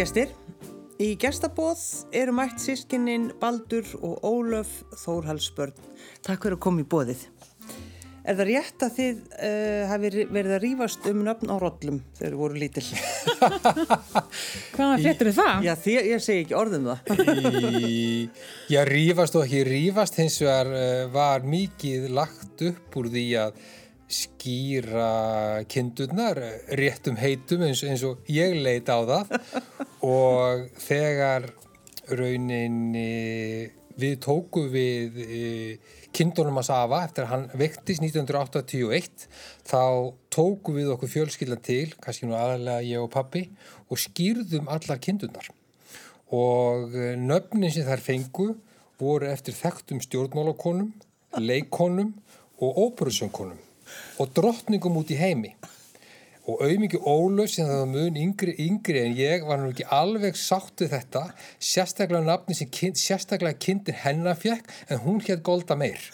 [0.00, 0.30] gestir.
[1.00, 1.80] Í gestabóð
[2.16, 4.70] eru mætt sískinnin Baldur og Ólöf
[5.02, 5.76] Þórhalsbörn.
[6.24, 7.26] Takk fyrir að koma í bóðið.
[8.20, 12.34] Er það rétt að þið uh, hafi verið að rýfast um nöfn á rollum þegar
[12.34, 12.84] þið voru lítill?
[14.76, 15.64] Hvaðan fréttur það?
[15.66, 17.80] Já, því, ég segi ekki orðum það.
[17.80, 18.00] Í,
[18.72, 23.64] já, rífast og ekki rífast hins vegar uh, var mikið lagt upp úr því að
[24.10, 26.38] skýra kindurnar
[26.78, 29.36] réttum heitum eins, eins og ég leit á það.
[30.10, 31.50] Og þegar
[32.10, 35.40] rauninni við tóku við e,
[36.16, 39.28] kindunum að safa eftir að hann vektist 1981
[39.68, 39.82] þá
[40.32, 43.46] tóku við okkur fjölskyldan til, kannski nú aðalega ég og pappi
[43.90, 45.52] og skýrðum allar kindurnar.
[46.34, 48.52] Og nöfnin sem þær fengu
[49.00, 50.92] voru eftir þekktum stjórnmálakonum,
[51.40, 52.14] leikonum
[52.60, 53.69] og óperusönkonum
[54.20, 55.54] og drottningum út í heimi.
[56.50, 60.38] Og auðvitað Ólöf sem það var mun yngri, yngri en ég var nú ekki alveg
[60.40, 61.26] sáttu þetta
[61.62, 66.00] sérstaklega nafni sem kind, sérstaklega kindir hennar fjekk en hún hétt Golda Meir.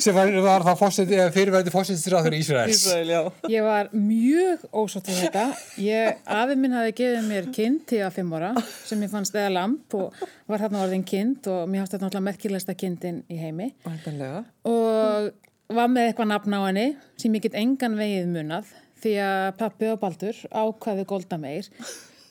[0.00, 2.84] Sem var, var það fyrirvæði fósittisræður í Ísraels.
[2.86, 5.44] Ísrael, Ég var mjög ósátt við þetta.
[5.82, 8.54] Ég, afi minn hafi gefið mér kind til að fimm ára
[8.88, 10.16] sem ég fannst eða lamp og
[10.50, 13.72] var hérna orðin kind og mér hafði þetta náttúrulega merkilegsta kindin í heimi.
[13.84, 14.44] Væntanlega.
[14.70, 15.32] og
[15.76, 16.86] var með eitthvað nafn á henni
[17.20, 18.70] sem ég get engan vegið munað
[19.00, 21.68] því að pappi og Baldur ákvaði Golda Meir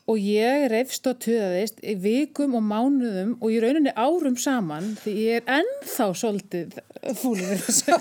[0.09, 5.15] og ég reyfst og töðist í vikum og mánuðum og í rauninni árum saman því
[5.23, 6.79] ég er ennþá svolítið
[7.19, 7.95] fúlið við þessu.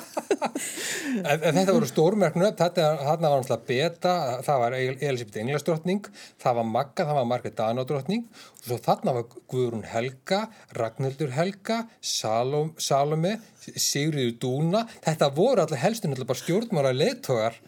[1.22, 4.14] en, en þetta voru stórmerknu, þetta var náttúrulega beta,
[4.46, 6.10] það var Elisabeth Englasdrottning,
[6.42, 8.26] það var Magga, það var Margret Danadrottning.
[8.58, 10.42] Og svo þarna var Guðrún Helga,
[10.78, 13.38] Ragnhildur Helga, Salom, Salome,
[13.68, 17.58] Sigriður Dúna, þetta voru allir helstun, allir bara stjórnmára leittógar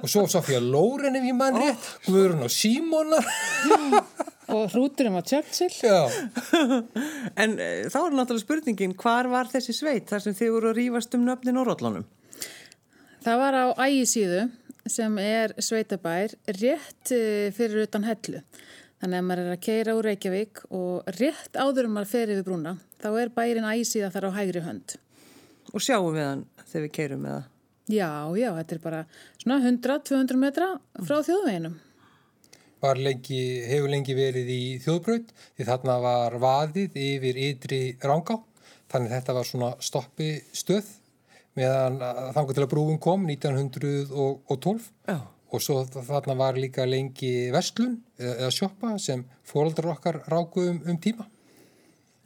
[0.00, 3.26] og svo Sofía Lóren ef ég mann rétt, Guðrún og Símónar
[4.52, 5.70] og hrúturinn var Churchill.
[7.40, 10.80] En e, þá er náttúrulega spurningin hvar var þessi sveit þar sem þið voru að
[10.80, 12.04] rýfast um nöfnin og rollunum?
[13.22, 14.44] Það var á ægisíðu
[14.90, 17.12] sem er sveitabær rétt
[17.54, 18.42] fyrir utan hellu.
[19.02, 22.46] Þannig að maður er að keira úr Reykjavík og rétt áður um að fer yfir
[22.46, 24.96] brúna þá er bærin ægisíða þar á hægri hönd.
[25.72, 27.51] Og sjáum við hann þegar við keirum með það
[27.90, 29.00] Já, já, þetta er bara
[29.40, 30.68] svona 100-200 metra
[31.02, 31.74] frá þjóðveginum.
[32.82, 38.40] Var lengi, hefur lengi verið í þjóðbraut því þarna var vaðið yfir ytri rángá
[38.92, 40.88] þannig þetta var svona stoppi stöð
[41.58, 42.00] meðan
[42.34, 45.18] þangu til að brúum kom 1912 já.
[45.52, 51.28] og svo þarna var líka lengi vestlun eða sjoppa sem fóraldrar okkar rákuðum um tíma.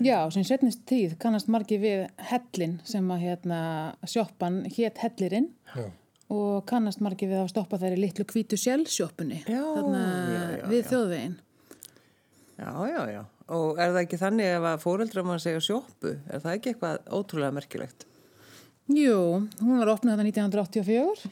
[0.04, 3.60] Já, sem setnist tíð kannast margi við hellin sem að hérna,
[4.04, 5.86] sjoppan hétt hellirinn já.
[6.32, 11.38] og kannast margi við að stoppa í litlu kvítu sjálfsjoppunni við þjóðvegin.
[12.56, 13.22] Já, já, já.
[13.56, 17.10] Og er það ekki þannig ef að fóreldra mann segja sjoppu, er það ekki eitthvað
[17.14, 18.06] ótrúlega merkilegt?
[18.92, 19.18] Jú,
[19.62, 21.30] hún var opnað þetta 1984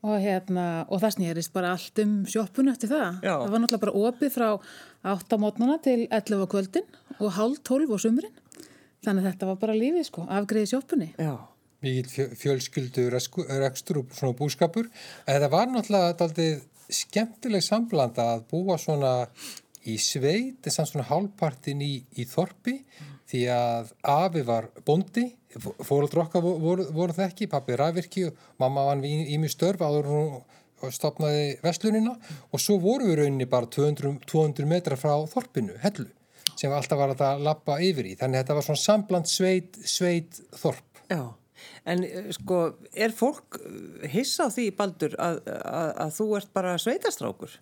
[0.00, 3.20] og, hérna, og það snýrist bara allt um sjoppun eftir það.
[3.26, 3.34] Já.
[3.34, 4.48] Það var náttúrulega bara opið frá
[5.06, 6.86] 8 mótnana til 11 kvöldin
[7.18, 8.36] og hálf 12 á sumurinn.
[9.00, 11.08] Þannig að þetta var bara lífið sko, afgriði sjoppunni.
[11.16, 11.34] Já.
[11.80, 14.90] Mikið fjölskyldu rekstur og svona búskapur.
[15.24, 16.48] Þetta var náttúrulega aldrei
[16.92, 19.14] skemmtileg samblanda að búa svona
[19.88, 22.76] í sveit, þess að svona hálfpartin í, í þorpi
[23.30, 28.86] því að Afi var bondi fóröldur okkar voru, voru það ekki pappi ræðvirki og mamma
[28.90, 30.28] var í, í mjög störf áður hún
[30.94, 32.14] stopnaði vestlunina
[32.50, 36.08] og svo voru við rauninni bara 200, 200 metra frá þorpinu, hellu
[36.60, 40.40] sem alltaf var að lappa yfir í þannig að þetta var svona sambland sveit, sveit
[40.60, 41.24] þorp Já,
[41.88, 42.60] en eh, sko
[42.94, 43.58] er fólk
[44.12, 47.56] hissa á því Baldur að, að, að þú ert bara sveitastrákur?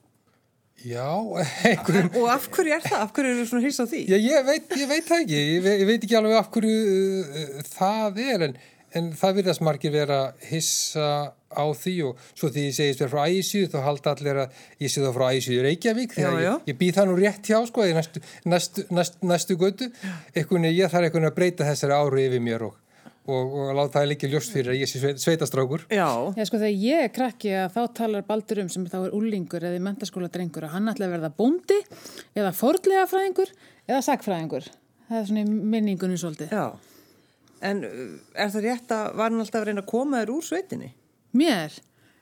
[0.87, 1.11] Já,
[1.67, 2.11] einhverjum...
[2.21, 3.00] Og af hverju er það?
[3.03, 4.03] Af hverju eru svona hýst á því?
[4.12, 5.38] Já, ég veit, ég veit það ekki.
[5.38, 6.76] Ég veit, ég veit ekki alveg af hverju
[7.25, 8.59] uh, það er, en,
[8.96, 10.19] en það virðast margir vera
[10.49, 11.08] hissa
[11.49, 14.93] á því og svo því ég segist verið frá Æsju þá halda allir að ég
[14.93, 17.61] sé það frá Æsju í Reykjavík því að ég, ég býð það nú rétt hjá
[17.69, 19.88] sko, næstu, næstu, næstu, næstu götu.
[20.35, 22.76] Eitthvað, ég þarf eitthvað að breyta þessari áru yfir mér og
[23.29, 26.82] og, og láta það líka ljóst fyrir að ég sé sveitastrákur Já, Já sko þegar
[26.82, 30.31] ég er krakki að þá talar Baldur um sem þá er úlingur eða í mentaskóla
[30.32, 31.79] drengur að hann ætla að verða bóndi
[32.32, 33.52] eða fordlega fræðingur
[33.88, 34.70] eða sagfræðingur
[35.08, 36.52] það er svona í minningunni svolítið.
[36.52, 36.98] Já,
[37.64, 38.00] en uh,
[38.34, 40.90] er það rétt að var hann alltaf að reyna að koma þér úr sveitinni?
[41.38, 41.78] Mér?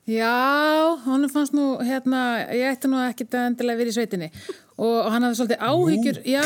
[0.07, 2.21] Já, hann fannst nú hérna,
[2.55, 4.29] ég ætti nú ekki að endilega verið í sveitinni
[4.77, 6.45] og hann hafði svolítið áhyggjur Já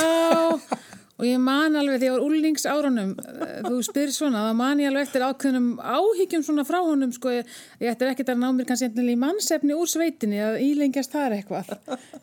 [1.21, 3.11] og ég man alveg því að ég var úlningsárunum
[3.67, 7.51] þú spyrir svona, þá man ég alveg eftir ákveðnum áhyggjum svona frá honum sko, ég,
[7.83, 11.37] ég ættir ekkert að ná mér kannski í mannsefni úr sveitinni að ílengjast það er
[11.37, 11.75] eitthvað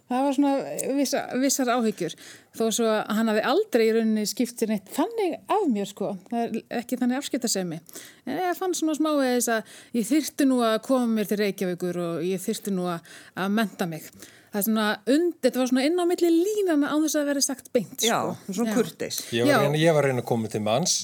[0.09, 0.55] það var svona
[0.97, 2.17] vissa, vissar áhyggjur
[2.59, 6.41] þó svo að hann hafi aldrei í rauninni skiptir neitt þannig af mér sko það
[6.43, 7.81] er ekki þannig afskiptasemi
[8.25, 11.41] en ég fann svona smá eða þess að ég þyrti nú að koma mér til
[11.43, 14.09] Reykjavíkur og ég þyrti nú að, að menta mig
[14.51, 17.43] það er svona, und, þetta var svona inn á milli línana á þess að vera
[17.43, 18.55] sagt beint Já, sko.
[18.57, 19.19] svona kurteis.
[19.35, 19.57] Ég var, Já.
[19.65, 20.95] reyna, ég var að reyna að koma til manns.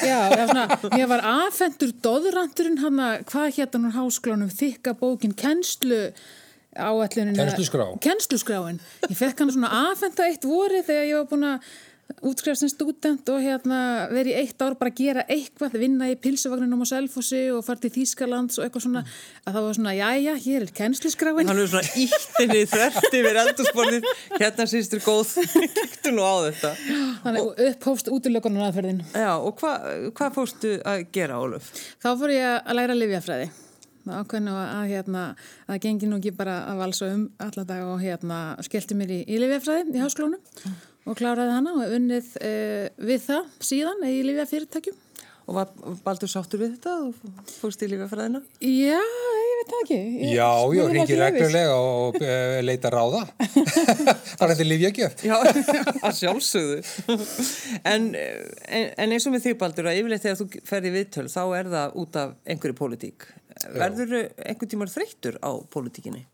[0.00, 4.52] Já, ég var svona, ég var afhendur doðranturinn hann að, hvað hétt hann úr háskólanum,
[4.62, 6.00] þykka bókin, kennslu
[6.76, 7.36] áætlunin.
[7.40, 7.88] Kennsluskrá.
[8.04, 8.80] Kennsluskráin.
[9.08, 11.70] Ég fekk hann svona afhenda eitt vori þegar ég var búin að
[12.26, 13.78] útskrifast sem student og hérna
[14.12, 17.82] verið í eitt ár bara að gera eitthvað, vinna í pilsuvagninum á Selfossi og fara
[17.82, 19.02] til Þýskalands og eitthvað svona,
[19.42, 21.50] að það var svona, jæja, hér er kennsluskráin.
[21.50, 25.34] Hann er svona íttinni þverti við eldursporðið, hérna sýstur góð,
[25.76, 26.72] kíktu nú á þetta.
[27.26, 29.04] Þannig upphófst útilegunar aðferðin.
[29.10, 31.74] Já, og hvað hva fórstu að gera, Óluf?
[31.98, 33.50] Þá fór ég að læra livjafræði.
[34.06, 35.22] Það ákveðinu að, hérna,
[35.66, 39.22] að gengi nú ekki bara að valsa um alla dag og hérna skellti mér í,
[39.26, 40.76] í livjafræði í háskólunum
[41.06, 42.52] og kláraði hana og unnið e,
[43.02, 45.02] við það síðan í livjafyrirtækjum.
[45.46, 45.68] Og var
[46.02, 48.40] Baldur sáttur við þetta og fórst í lífafræðina?
[48.58, 49.98] Já, ég veit það ekki.
[50.00, 53.20] Ég, Já, já, hringir reglulega og uh, leita ráða.
[54.40, 55.22] það er þetta lífjagjöf.
[55.22, 55.36] Já,
[56.08, 56.80] að sjálfsögðu.
[57.86, 61.42] En, en, en eins og með þig, Baldur, að yfirleitt þegar þú ferði viðtöl, þá
[61.60, 63.28] er það út af einhverju pólitík.
[63.64, 66.26] Verður einhvern tímar þreyttur á pólitíkinni?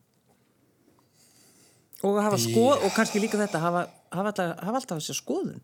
[2.02, 5.60] Og, hafa skoð, og kannski líka þetta, hafa, hafa, alltaf, hafa alltaf þessi skoðun.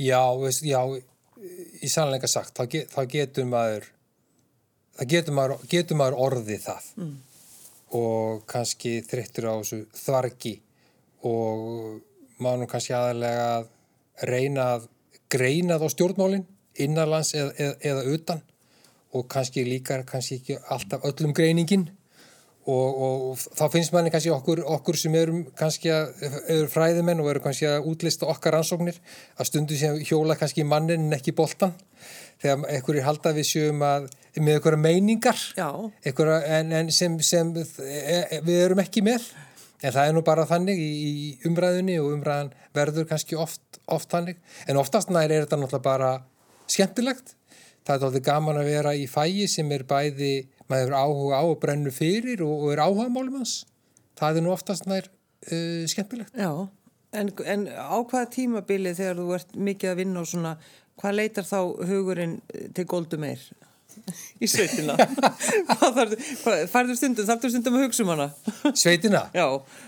[0.00, 0.80] Já, veist, já,
[1.84, 3.86] í sannleika sagt, þá, get, þá getur maður,
[4.96, 7.14] það getur maður, getur maður orðið það mm.
[8.00, 10.54] og kannski þreyttur á þessu þvargi
[11.28, 13.70] og maður nú kannski aðalega að
[14.30, 14.88] reyna að
[15.32, 16.46] greina þá stjórnmálinn
[16.80, 18.44] innanlands eða, eða, eða utan
[19.16, 21.88] og kannski líka kannski ekki alltaf öllum greiningin.
[22.66, 26.16] Og, og þá finnst manni kannski okkur, okkur sem erum kannski að,
[26.50, 28.98] eru fræðimenn og eru kannski að útlista okkar rannsóknir
[29.38, 31.76] að stundu sem hjóla kannski mannin en ekki boltan
[32.42, 34.08] þegar einhverjir halda við sjöum að
[34.40, 35.44] með einhverja meiningar
[36.02, 39.30] einhverja, en, en sem, sem e, við erum ekki með.
[39.84, 44.10] En það er nú bara þannig í, í umræðunni og umræðan verður kannski oft, oft
[44.10, 44.42] þannig.
[44.66, 46.12] En oftast nær er þetta náttúrulega bara
[46.66, 47.35] skemmtilegt
[47.86, 50.32] það er þáttið gaman að vera í fæi sem er bæði,
[50.68, 53.60] maður hefur áhuga á og brennu fyrir og, og er áhuga málum hans
[54.18, 56.50] það er nú oftast nær uh, skemmtilegt Já,
[57.16, 60.56] en, en á hvaða tímabili þegar þú ert mikið að vinna og svona,
[61.00, 61.58] hvað leitar þá
[61.92, 62.38] hugurinn
[62.74, 63.40] til goldu meir
[64.44, 64.92] í sveitina?
[65.70, 68.26] Hvað þarf- hvað- Færðu stundum, þarfðu stundum að hugsa um hana?
[68.76, 69.22] Sveitina?
[69.38, 69.46] Já,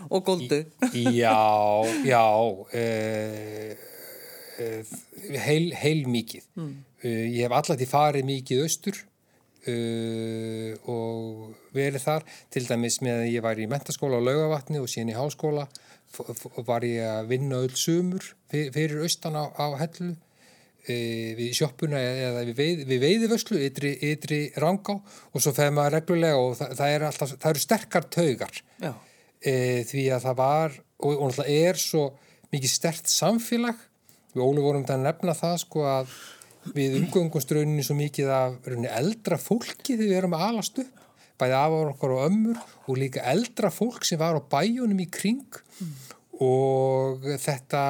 [0.08, 0.62] og goldu.
[0.96, 1.34] Já,
[2.08, 3.74] já uh,
[4.64, 4.94] uh,
[5.44, 6.72] heil, heil mikið mm.
[7.04, 8.98] Uh, ég hef alltaf til farið mikið austur
[9.68, 12.24] uh, og verið þar.
[12.52, 15.66] Til dæmis með að ég var í mentaskóla á laugavatni og síðan í háskóla
[16.14, 21.50] f- var ég að vinna öll sumur fyr- fyrir austan á, á hellu uh, við
[21.58, 26.72] sjoppuna eða við, við veiðivöslu ytri, ytri rangá og svo feður maður reglulega og það,
[26.80, 28.62] það, er alltaf, það eru sterkar taugar.
[29.38, 29.52] E,
[29.86, 32.00] því að það var og, og náttúrulega er svo
[32.50, 33.76] mikið stert samfélag.
[34.32, 36.16] Við Óli vorum þetta að nefna það sko að
[36.76, 41.04] við umgöngustrauninni svo mikið af rauninni, eldra fólki þegar við erum að alast upp
[41.38, 45.60] bæði af okkar og ömmur og líka eldra fólk sem var á bæjunum í kring
[46.42, 47.82] og þetta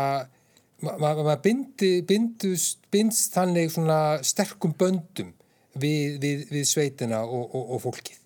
[0.85, 5.33] maður ma ma bindst þannig svona sterkum böndum
[5.75, 8.19] við, við, við sveitina og, og, og fólkið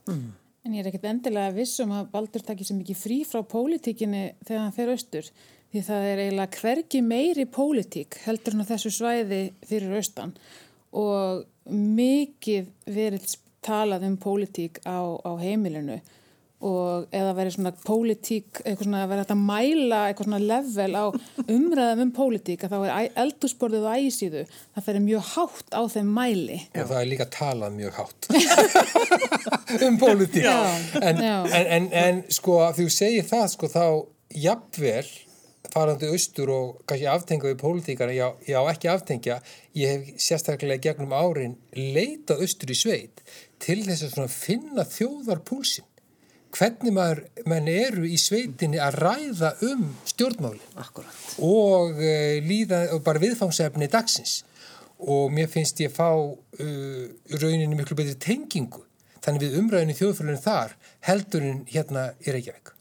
[0.63, 4.29] En ég er ekkert endilega viss um að Baldur takir sem mikið frí frá pólitíkinni
[4.47, 5.31] þegar hann fer austur.
[5.73, 10.35] Því það er eiginlega hvergi meiri pólitík heldur hann á þessu svæði fyrir austan.
[10.93, 15.97] Og mikið verið talað um pólitík á, á heimilinu.
[16.63, 20.93] Og eða verið svona pólitík, eitthvað svona að vera hægt að mæla eitthvað svona level
[20.93, 21.05] á
[21.57, 24.45] umræðum um pólitík að þá er eldhúsborðið og æsíðu,
[24.77, 26.61] það fer mjög hátt á þeim mæli.
[26.77, 28.31] og það er líka talað mjög hátt.
[29.73, 30.45] Um pólitík.
[31.01, 31.37] En, já.
[31.49, 33.85] en, en, en sko þú segir það sko þá
[34.37, 35.07] jafnvel
[35.73, 39.39] farandi austur og kannski aftengja við pólitíkana, já, já ekki aftengja.
[39.79, 43.25] Ég hef sérstaklega gegnum árin leitað austur í sveit
[43.63, 45.89] til þess að finna þjóðarpúlsin
[46.53, 51.21] hvernig maður menn eru í sveitinni að ræða um stjórnmálin akkurat.
[51.41, 54.43] og uh, líða og bara viðfangsefni dagsins.
[55.03, 57.05] Og mér finnst ég fá uh,
[57.41, 58.85] rauninni miklu betri tengingu
[59.23, 60.77] þannig við umræðinu þjóðfélaginu þar
[61.09, 62.75] heldurinn hérna í Reykjavík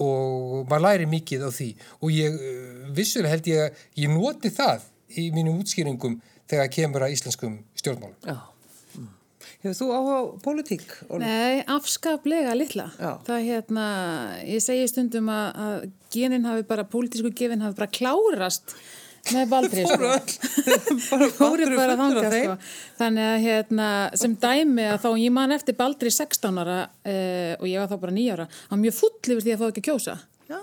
[0.00, 1.68] og maður læri mikið á því
[2.00, 4.86] og ég uh, vissulega held ég að ég noti það
[5.20, 6.16] í mínum útskýringum
[6.48, 8.16] þegar kemur að íslenskum stjórnmálum.
[8.24, 8.38] Já.
[8.96, 9.10] Mm.
[9.64, 10.86] Hefur þú áhuga á pólitík?
[11.08, 11.26] Óli?
[11.26, 12.88] Nei, afskaplega litla.
[12.96, 13.12] Já.
[13.28, 13.86] Það er hérna,
[14.48, 18.76] ég segi stundum að, að genin hafi bara, pólitísku gefin hafi bara klárast
[19.30, 20.08] með baldri, sko.
[21.12, 21.28] Bara
[21.62, 21.94] er bara
[22.32, 22.48] þeim.
[22.48, 22.56] sko.
[22.98, 27.68] Þannig að hérna, sem dæmi að þá ég man eftir baldri 16 ára uh, og
[27.70, 29.88] ég var þá bara 9 ára, hann mjög full yfir því að fá ekki að
[29.92, 30.18] kjósa.
[30.50, 30.60] Já.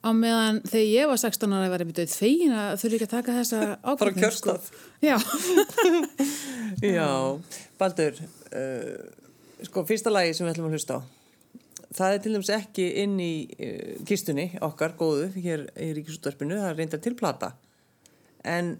[0.00, 3.14] Á meðan þegar ég var 16 ára var ég byrjuð fegin að þurfi ekki að
[3.18, 3.62] taka þessa.
[4.00, 4.70] Bara kjörstað.
[5.04, 5.16] Já,
[6.96, 7.08] Já.
[7.80, 8.20] Baldur,
[8.56, 11.00] uh, sko, fyrsta lagi sem við ætlum að hlusta á.
[11.90, 16.70] Það er til dæmis ekki inn í uh, kistunni okkar, góðu, hér í Ríkisúttarpinu, það
[16.72, 17.52] er reyndar til plata.
[18.44, 18.76] En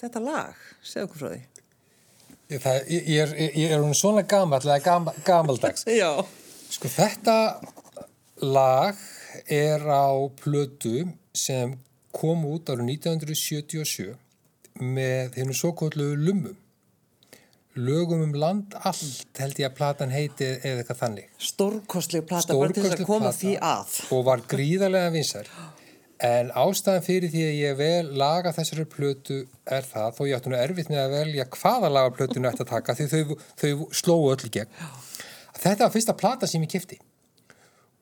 [0.00, 1.42] þetta lag, segðu okkur frá því.
[2.54, 5.86] Það, ég, ég er, ég er hún svona gamall eða gam, gamaldags.
[6.02, 6.10] Já.
[6.74, 7.36] Sko þetta
[8.44, 8.98] lag
[9.50, 11.78] er á plötu sem
[12.14, 14.12] kom út árið 1977
[14.82, 16.58] með hennu svo kóllu Lummum.
[17.74, 21.30] Lögum um land allt held ég að platan heiti eða eitthvað þannig.
[21.42, 23.96] Stórkostleg plata, bara til þess að koma plata því að.
[24.14, 25.50] og var gríðarlega vinsar
[26.22, 30.52] en ástæðan fyrir því að ég vel laga þessari plötu er það þó ég átti
[30.52, 34.30] nú erfitt með að velja hvaða laga plötunu ætti að taka því þau, þau slóu
[34.30, 34.80] öll í gegn.
[35.58, 37.00] Þetta var fyrsta plata sem ég kefti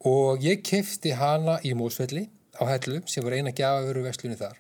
[0.09, 2.27] og ég kefti hana í Mósvelli
[2.59, 4.59] á Hellu sem var eina gjafavöru vestlunni þar.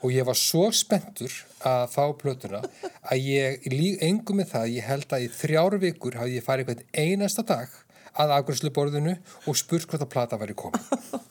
[0.00, 1.32] Og ég var svo spenntur
[1.68, 2.62] að fá plötuna
[3.04, 6.70] að ég lík engum með það ég held að í þrjár vikur hafði ég farið
[6.70, 7.74] hvern einasta dag
[8.18, 10.88] að afgjörslu borðinu og spurt hvort að plata væri komið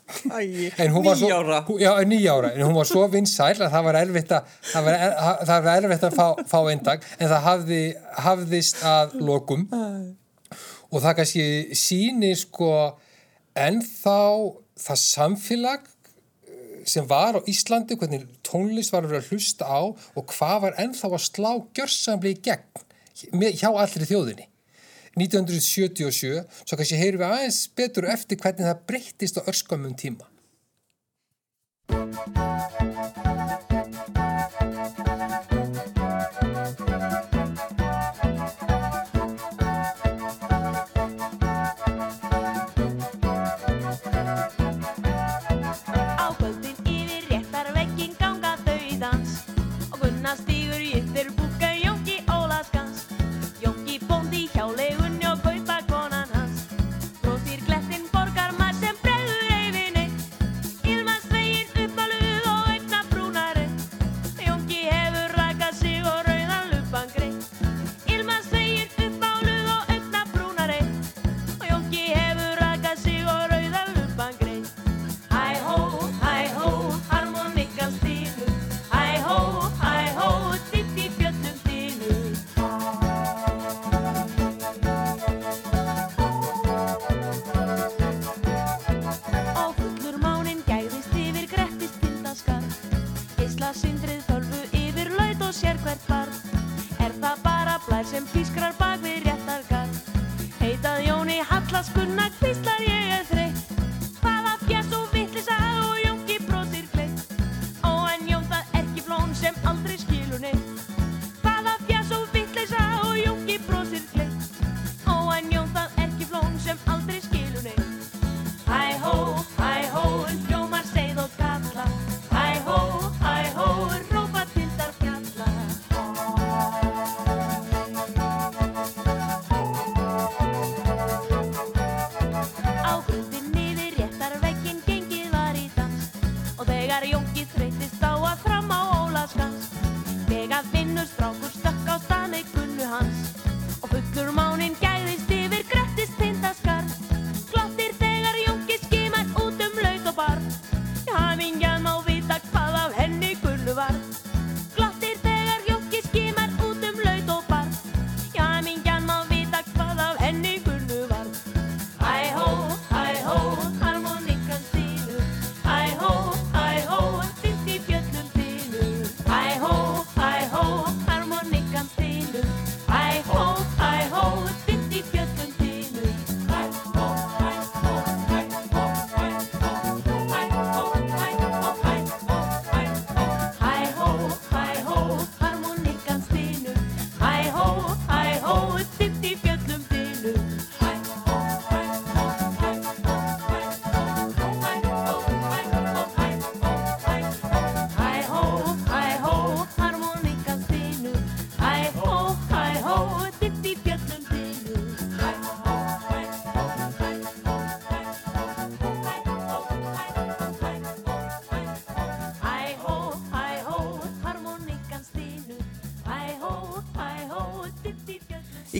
[0.79, 1.59] en nýjára.
[1.79, 5.13] já, nýjára en hún var svo vinsæl að það var erfitt að það var, er,
[5.49, 7.83] það var erfitt að fá, fá einn dag en það hafði,
[8.25, 9.67] hafðist að lokum.
[10.89, 11.45] Og það kannski
[11.77, 12.73] sýnir sko
[13.59, 14.19] ennþá
[14.79, 19.81] það samfélag eh, sem var á Íslandi, hvernig tónlist var að vera að hlusta á
[19.93, 22.87] og hvað var ennþá að slá gjörsamlega í gegn
[23.59, 24.48] hjá allri þjóðinni
[25.17, 30.29] 1977, svo kannski heyrum við aðeins betur eftir hvernig það breyttist á örskamum tíma.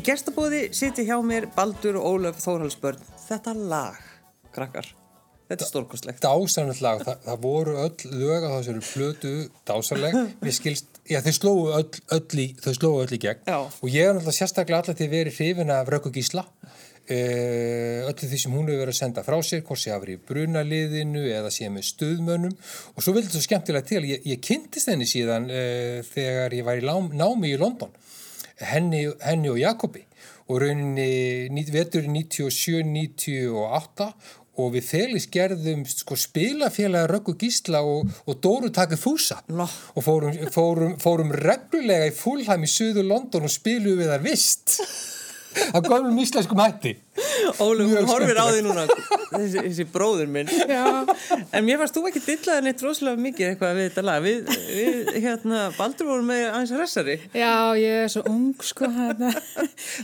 [0.09, 3.01] Gestabóði siti hjá mér Baldur og Ólöf Þórhalsbörn.
[3.27, 3.97] Þetta lag,
[4.55, 4.87] krakkar,
[5.51, 6.23] þetta er stórkostlegt.
[6.23, 9.33] dásanlegt lag, Þa, það voru öll lög á þessari plötu
[9.69, 13.45] dásanleg mér skilst, já þau slóu öll, öll í, þau slóu öll í gegn.
[13.45, 13.59] Já.
[13.69, 16.45] og ég er náttúrulega sérstaklega alltaf til verið hrifin af Rökku Gísla.
[17.09, 20.13] Uh, öllu því sem hún hefur verið að senda frá sér hvort sé að vera
[20.13, 22.53] í brunaliðinu eða sé með stuðmönnum.
[22.93, 24.03] Og svo vildi þetta svo skemmtilega til.
[24.05, 27.89] Ég, ég kynntist henni síðan uh, þegar ég var í námi í London
[28.61, 30.05] henni, henni og Jakobi.
[30.49, 34.09] Og rauninni veturinn 97-98
[34.59, 39.39] og við Felix gerðum sko, spilafélaga Röggu Gísla og, og Dóru takið fúsa.
[39.47, 39.67] Nó.
[39.95, 44.75] og fórum, fórum, fórum reglulega í Fulham í söður London og spilum við það vist
[46.23, 46.95] íslenskum hætti
[47.59, 48.83] Ólöf, Mjög hún horfir á því núna,
[49.33, 50.47] þessi, þessi bróður minn.
[50.69, 50.83] Já,
[51.51, 54.23] En mér fannst þú ekki dillaði neitt rosalega mikið eitthvað við þetta lag.
[54.23, 57.15] Við, við hérna, Baldur vorum með aðeins hressari.
[57.33, 58.87] já, ég er svo ung, sko.
[58.95, 59.33] hérna.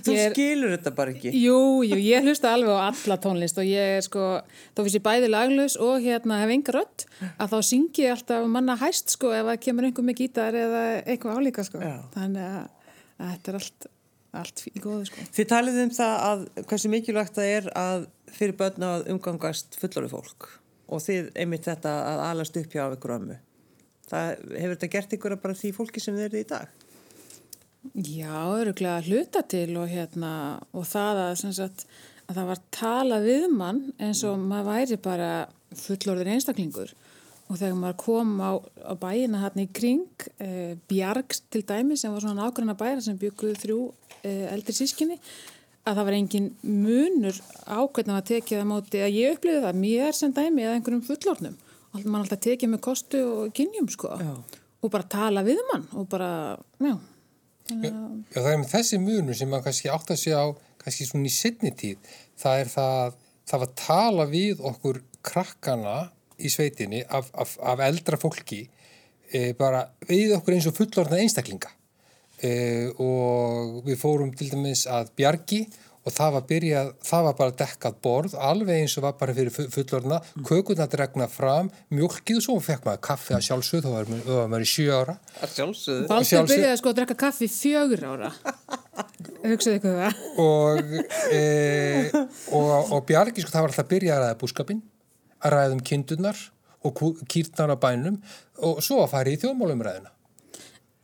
[0.04, 1.32] Þú er- skilur þetta bara ekki.
[1.40, 4.28] Jú, jú, ég hlusta alveg á alla tónlist og ég er sko,
[4.76, 7.08] þó finnst ég bæði laglaus og hérna hef enga rödd,
[7.40, 10.86] að þá syngi ég alltaf manna hæst sko ef það kemur einhver með gítar eða
[11.06, 11.80] eitthvað álíka sko.
[11.80, 11.96] Já.
[12.18, 13.88] Þannig að, að þetta er allt,
[14.42, 15.26] allt í góðu sko.
[15.36, 20.12] Þið talið um það að hversu mikilvægt það er að fyrir börn að umgangast fullorði
[20.14, 20.48] fólk
[20.86, 23.38] og þið einmitt þetta að alast upp hjá ykkur ömmu.
[24.06, 26.74] Það hefur þetta gert ykkur að bara því fólki sem þið eru í dag?
[27.94, 30.32] Já, öruglega hluta til og hérna,
[30.74, 31.86] og það að, sem sagt,
[32.26, 35.30] að það var tala við mann eins og maður væri bara
[35.76, 36.94] fullorðin einstaklingur
[37.46, 42.14] og þegar maður kom á, á bæina hérna í kring, e, Bjarg til dæmi sem
[42.14, 43.80] var svona nágranna bæra sem bygguðu þrjú
[44.24, 45.20] e, eldri sískinni,
[45.86, 49.82] að það var engin munur á hvernig maður tekið það móti, að ég upplýði það
[49.84, 51.58] mér sem dæmi eða einhverjum fullorðnum.
[51.96, 54.16] Og mann alltaf tekið með kostu og kynjum sko.
[54.20, 54.62] Já.
[54.86, 56.98] og bara tala við mann og bara, já,
[57.66, 57.94] Já, já,
[58.30, 60.46] það er með þessi munur sem maður kannski átt að sé á
[60.84, 62.12] kannski svona í setni tíð.
[62.38, 63.16] Það er það,
[63.50, 65.96] það var að tala við okkur krakkana
[66.40, 68.64] í sveitinni af, af, af eldra fólki
[69.32, 71.72] e, bara við okkur eins og fullorðna einstaklinga
[72.44, 72.54] e,
[73.00, 75.64] og við fórum til dæmis að bjargi
[76.06, 79.50] og það var, byrjað, það var bara dekkað borð alveg eins og var bara fyrir
[79.50, 84.12] fu- fullorðna kökurna dregna fram, mjölkið og svo fekk maður kaffi að sjálfsögð þá var
[84.12, 85.16] maður- þá var sjö ára.
[86.12, 88.30] Baldur byrjaði sko að drekka kaffi fjögur ára.
[89.50, 90.22] Hugsaðu ykkur það.
[90.46, 90.94] og,
[91.34, 91.42] e,
[92.54, 94.84] og, og Bjargi sko, það var alltaf að byrja að ræða búskapin
[95.46, 96.44] að ræða um kindurnar
[96.86, 98.20] og kýrnar á bænum
[98.66, 100.16] og svo að fara í þjóðmálumræðina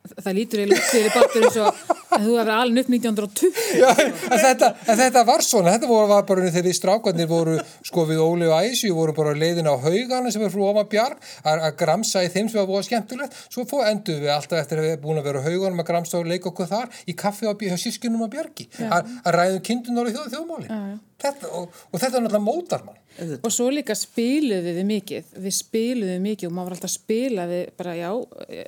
[0.02, 1.68] Það lítur lútt fyrir Baldur eins og
[2.12, 3.60] að þú hefur alveg upp 1920.
[3.78, 7.54] Já, en þetta, en þetta var svona, þetta voru var bara þegar við strákarnir voru
[7.88, 11.22] sko við Óli og Æsju, voru bara leiðin á haugana sem er frú Óma Bjarg
[11.46, 13.38] að að gramsa í þeim sem var búið skemmtilegt.
[13.54, 15.90] Svo fóð endur við alltaf eftir að við erum búin að vera á hauganum að
[15.94, 20.10] gramsa og leika okkur þar í kaffi á sískinum á Bjargi að að ræðum kindunar
[20.10, 24.72] og þjóð, þjóðmálin þetta, og, og þetta er náttúrulega mótar mann Og svo líka spiluðu
[24.78, 25.34] við mikið.
[25.44, 28.10] Við spiluðu mikið og maður var alltaf að spila við bara, já,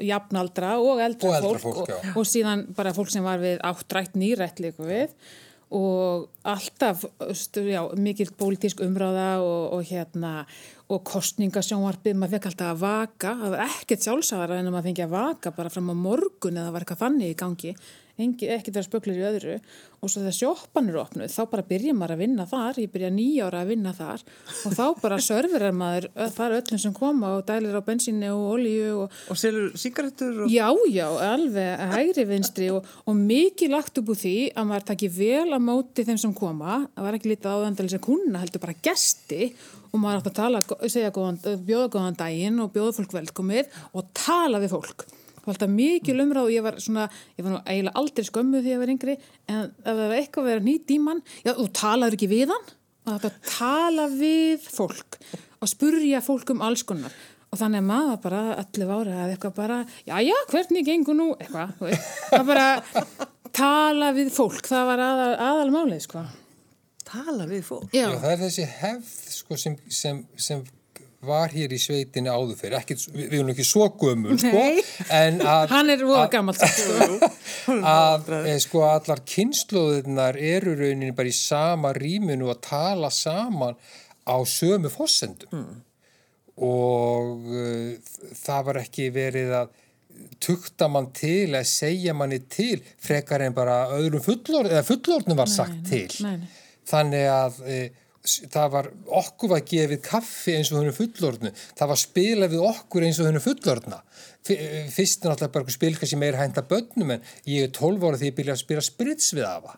[0.10, 3.64] jafnaldra og eldra, Og eldra fólk, fólk, og, og síðan bara fólk sem var við
[3.64, 5.16] áttrætt nýrætt líka við.
[5.74, 7.08] Og alltaf,
[7.98, 10.44] mikil pólitísk umráða og, og hérna
[10.92, 15.06] og kostningasjónvarpið, maður fekk alltaf að vaka, það var ekkert sjálfsagara en að maður fengi
[15.08, 17.72] að vaka bara fram á morgun eða var eitthvað þannig í gangi
[18.20, 19.56] ekkert vera spöklir í öðru.
[20.04, 22.80] Og svo þegar sjoppan eru opnuð þá bara byrja maður að vinna þar.
[22.84, 24.24] Ég byrja nýjára að vinna þar.
[24.68, 28.92] Og þá bara serverar maður þar öllum sem koma og dælir á bensíni og olíu
[29.06, 30.52] og Og selur sígarettur og...
[30.52, 32.70] já, já, alveg hægri vinstri.
[32.76, 36.36] Og, og mikið lagt upp úr því að maður taki vel að móti þeim sem
[36.38, 36.84] koma.
[36.94, 39.50] Það var ekki lítið áðandali sem kuna heldur bara gesti.
[39.94, 44.10] Og maður átt að tala, segja góðan, bjóða góðan daginn og bjóða fólk velkomið og
[44.18, 45.06] tala við fólk
[45.44, 48.62] Það var alltaf mikil umræð og ég var svona, ég var nú eiginlega aldrei skömmuð
[48.64, 49.16] því að ég var yngri,
[49.52, 52.54] en ef það var eitthvað að vera nýtt í mann, já, þú talaður ekki við
[52.54, 52.70] hann,
[53.04, 55.18] og þetta tala við fólk
[55.60, 57.16] og spurja fólk um alls konar.
[57.54, 61.28] Og þannig að maður bara allir ára að eitthvað bara, já, já, hvernig gengur nú,
[61.36, 62.14] eitthvað, þú veist.
[62.32, 62.70] það bara
[63.54, 66.24] tala við fólk, það var aðal, aðalmálið, sko.
[67.04, 67.92] Tala við fólk.
[67.94, 70.64] Já, Já, það er þessi hefð sko, sem, sem, sem
[71.28, 74.84] var hér í sveitinni áður fyrir, ekki, við, erum ekki svo gömul sko, Nei.
[75.14, 77.30] en að hann er voða gammalt, sko.
[77.94, 83.80] að e, sko allar kynnslóðunar eru rauninni bara í sama rýminu að tala saman
[84.24, 85.66] á sömu fossendum
[86.64, 87.96] og uh,
[88.38, 89.80] það var ekki verið að
[90.44, 95.50] tukta mann til að segja manni til frekar en bara öðrum fullor, eða fullornum var
[95.50, 96.62] sagt til nei, nei.
[96.90, 97.80] þannig að e,
[98.24, 101.52] það var okkur var gefið kaffi eins og hennu fullorðnu.
[101.80, 104.00] Það var spilað við okkur eins og hennu fullorðna.
[104.44, 108.32] Fyrst er náttúrulega bara spil kannski meira hænta börnum en ég er 12 ára því
[108.32, 109.76] ég byrja að spila sprits við afa.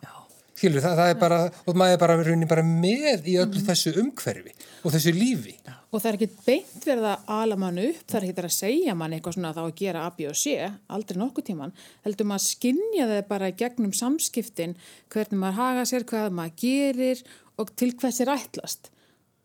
[0.56, 4.54] Skilur það, það er bara, og maður er bara, bara með í öllu þessu umhverfi
[4.86, 5.58] og þessu lífi.
[5.92, 8.56] Og það er ekki beint verið að ala mann upp, það er ekki verið að
[8.56, 10.54] segja mann eitthvað svona þá að gera A, B og C,
[10.96, 11.74] aldrei nokkuð tíman.
[12.06, 14.74] Heldur maður að skinja það bara gegnum samskiptin,
[15.12, 17.22] hvernig maður haga sér, hvað maður gerir
[17.60, 18.90] og til hvers er ætlast.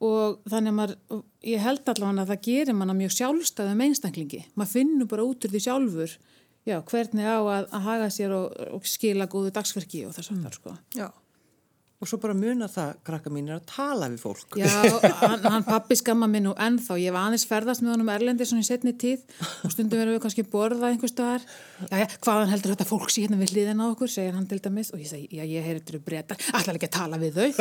[0.01, 4.39] Og þannig að maður, ég held allavega að það gerir manna mjög sjálfstæðum einstaklingi.
[4.57, 6.15] Maður finnur bara út úr því sjálfur,
[6.65, 10.47] já, hvernig á að, að haga sér og, og skila góðu dagsverki og þess að
[10.47, 10.73] það, sko.
[10.97, 11.07] Já.
[12.01, 14.55] Og svo bara muna það, krakka mín, er að tala við fólk.
[14.57, 14.71] Já,
[15.19, 16.97] hann, hann pappi skamma minn nú ennþá.
[16.97, 19.21] Ég var aðeins ferðast með honum Erlendi svona í setni tíð
[19.61, 21.45] og stundum verðum við kannski borðað einhver staðar.
[21.91, 24.89] Já, já, hvaðan heldur þetta fólk síðan við hliðin á okkur, segir hann til dæmis.
[24.95, 27.53] Og ég segi, já, ég heyri þetta eru breytar, allar ekki að tala við þau.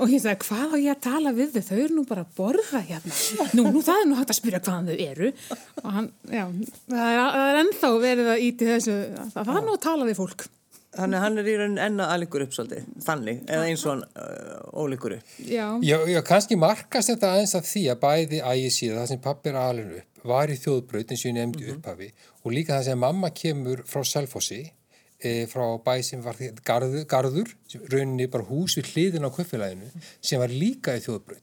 [0.00, 1.64] og ég segi, hvað á ég að tala við þau?
[1.68, 3.12] Þau eru nú bara að borða hérna.
[3.52, 5.28] Nú, nú, það er nú hægt að spyrja hvaðan þau eru.
[5.84, 6.48] Og hann, já,
[6.88, 7.60] það er, það er
[10.98, 11.06] að er að.
[11.06, 14.04] Þannig að hann er í raunin enna aðlingur upp svolítið, þannig, eða eins og hann
[14.18, 15.32] uh, ólíkur upp.
[15.46, 19.20] Já, Já, já, kannski markast þetta aðeins af því að bæði ægi síðan það sem
[19.28, 21.76] pappi er alveg upp var í þjóðbraut eins og ég nefndi Mhm.
[21.78, 22.08] upphafi
[22.44, 24.58] og líka það sem mamma kemur frá Selfossi
[25.22, 26.34] e, frá bæ sem var
[26.66, 29.88] garður, garður sem rauninni bara hús við hliðin á kvöffilæðinu
[30.20, 31.40] sem var líka í þjóðbraut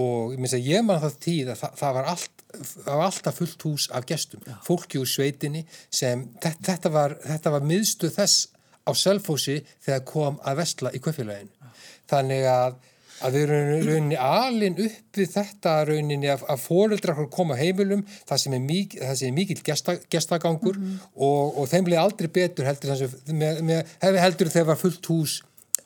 [0.00, 2.44] og ég, að ég man það tíð að það, það, var allt,
[2.84, 7.50] það var alltaf fullt hús af gestum, fólki úr sveitinni sem þetta, þetta var, þetta
[7.56, 8.48] var miðstuð þess
[8.86, 11.72] á Selfossi þegar kom að vestla í kvöffilæðinu
[12.10, 12.78] þannig að
[13.20, 18.04] að við erum rauninni alin upp við þetta rauninni að, að fóreldrar okkur koma heimilum
[18.28, 22.30] það sem er, mik, það sem er mikill gesta, gestagangur og, og þeim bleið aldrei
[22.40, 25.36] betur heldur, þessu, með, með, hefði heldur þegar var fullt hús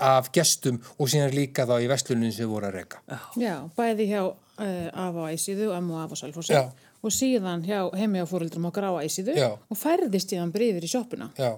[0.05, 3.03] af gestum og síðan líka þá í vestlunin sem voru að reyka.
[3.39, 6.65] Já, bæði hjá uh, Afa á Æsíðu, Amma og Afa á Salfossi Já.
[7.05, 8.27] Og síðan hjá heimi á
[8.71, 9.51] okkar á Æsíðu Já.
[9.53, 11.31] og færðist síðan breyfir í sjoppuna.
[11.37, 11.51] Já,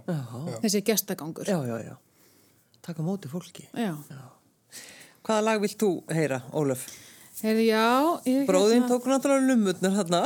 [0.64, 1.46] Þessi gestagangur.
[1.46, 1.94] Já, já, já.
[2.82, 3.68] Taka á móti fólki.
[3.74, 3.94] Já.
[5.26, 6.84] Hvaða lag vilt þú heyra, Ólöf?
[7.42, 7.86] Heyrðu, já.
[8.26, 10.20] Ég, Bróðinn hérna- tók náttúrulega lummutnar hérna.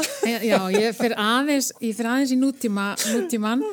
[0.46, 3.64] Já, ég fyrir aðeins, ég fyrir aðeins í nútíma, nútíman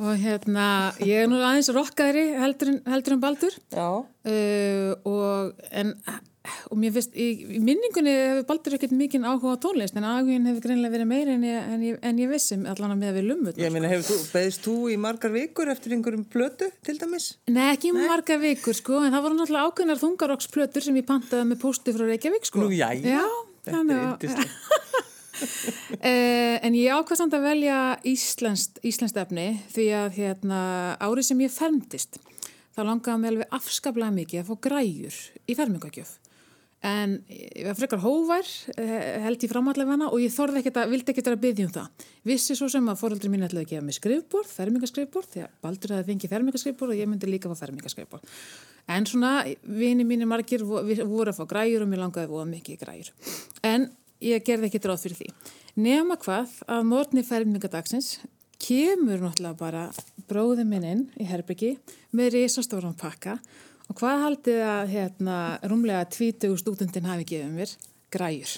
[0.00, 0.66] og hérna,
[1.04, 3.88] ég er nú aðeins rokkaðri heldur, en- heldur en Baldur Já.
[4.00, 5.92] uh, og en
[6.70, 10.64] og mér finnst, í, minningunni hefur Baldur ekkert mikinn áhuga á tónlist en áhugin hefur
[10.64, 13.60] greinlega verið meira en ég, en ég, en ég vissum allan að með við lummut
[13.60, 17.34] Ég meina, þú, beðist þú í margar vikur eftir einhverjum plötu, til dæmis?
[17.50, 18.06] Nei, ekki Nei.
[18.08, 22.06] marga vikur sko en það voru náttúrulega ákveðnar þungaroksplötur sem ég pantaði með pósti frá
[22.08, 23.20] Reykjavík sko Nú, jæja.
[23.20, 23.26] Já,
[23.68, 24.58] Þetta er yndislegt.
[25.40, 30.58] Eh, en ég ákvað samt að velja íslenskt, íslenskt efni því að hérna,
[31.00, 32.18] árið sem ég fermdist
[32.76, 35.16] þá langaði mig alveg afskaplega mikið að fá græjur
[35.48, 36.19] í fermingagjöf
[36.86, 38.46] en ég var frekar hóvar
[38.80, 41.74] eh, held ég framallega hana og ég þorði ekkert að, vildi ekkert að byggja um
[41.74, 42.08] það.
[42.30, 45.94] Vissi svo sem að fóreldri mín ætlaði að gefa mig skrifbórð, fermingaskrifbórð því að Baldur
[45.96, 48.40] hefði fengið fermingaskrifbórð og ég myndi líka fá fermingaskrifbórð
[48.90, 52.80] en svona, vini mínir margir voru að fá græjur og mér langaði voða mikið í
[52.80, 53.10] græjur.
[53.66, 53.86] En
[54.24, 55.30] ég gerði ekki dráð fyrir því.
[55.80, 58.18] Nema hvað að morgni fermingadagsins
[58.60, 59.84] kemur náttúrulega bara
[60.28, 61.76] bróði minn inn í herbyggi
[62.16, 63.38] með risastóran pakka
[63.90, 67.72] og hvað haldið að hérna, rúmlega 20 stúdendin hafi gefið mér?
[68.14, 68.52] Græjur.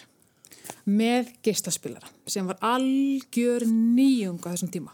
[0.87, 4.93] Með geistaspilara sem var algjör nýjung á þessum tíma.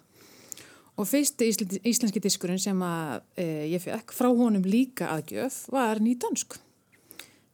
[0.98, 6.00] Og fyrsti ísl- íslenski diskurinn sem að e, ég fekk frá honum líka aðgjöf var
[6.02, 6.56] nýdansk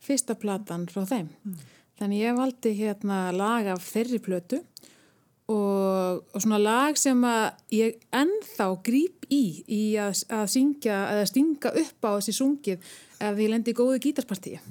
[0.05, 1.29] fyrsta platan frá þeim.
[1.99, 4.61] Þannig ég valdi hérna lag af þeirri plötu
[5.53, 11.29] og, og svona lag sem að ég ennþá gríp í í að, að syngja eða
[11.29, 14.59] stinga upp á þessi sungið ef ég lendi í góðu gítarpartíi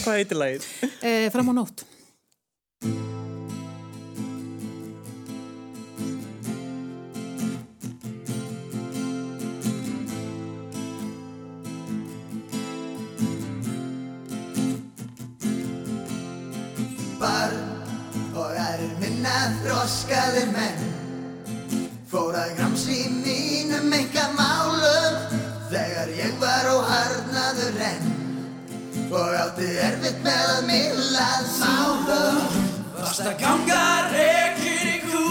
[0.00, 0.68] Hvað heitir lagið?
[1.04, 1.84] e, fram á nótt
[19.60, 20.80] minna þroskaðir menn.
[22.10, 25.18] Fór að gramsi mínum enga málum
[25.70, 28.08] þegar ég var óharnaður enn.
[29.10, 32.40] Og átti erfitt með að millað málum.
[32.96, 35.24] Varst að ganga rekin í kú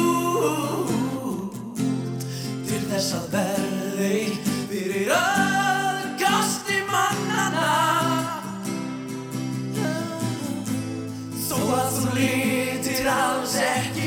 [2.67, 4.37] Til þess að verði
[4.69, 7.69] fyrir öðgasti mannana.
[11.49, 13.98] Þó að þú lítir alls ekki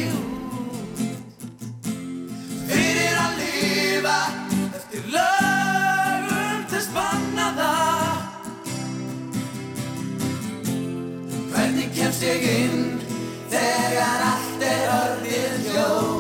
[11.73, 12.83] Hvernig kemst ég inn
[13.49, 16.19] þegar allt er orðið hljóð?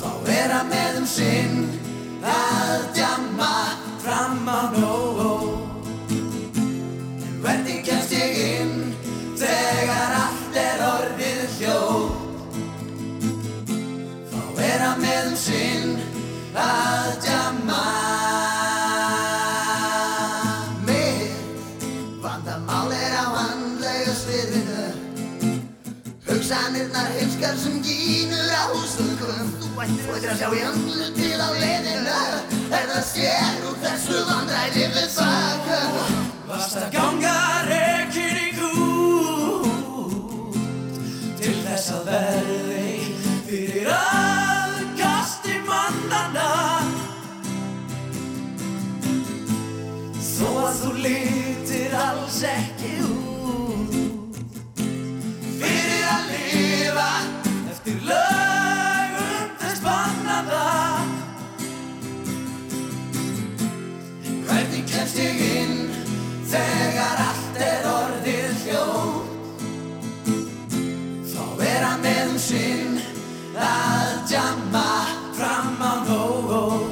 [0.00, 1.69] Þá vera með um sinn
[27.50, 32.18] heimskar sem gínur á hústökum Þú ættir að sjá í andlu til á leiðina
[32.70, 35.80] Er það sér úr þessu vandræði við baka.
[36.48, 37.36] Varst að ganga
[37.68, 39.66] rekin í kút
[41.40, 42.90] Til þess að verði
[43.48, 46.50] fyrir aðkasti mannana
[50.30, 52.69] Þó að þú lítir alls ekki
[72.50, 72.98] sinn
[73.54, 74.88] að djamma
[75.36, 76.88] fram á nóg.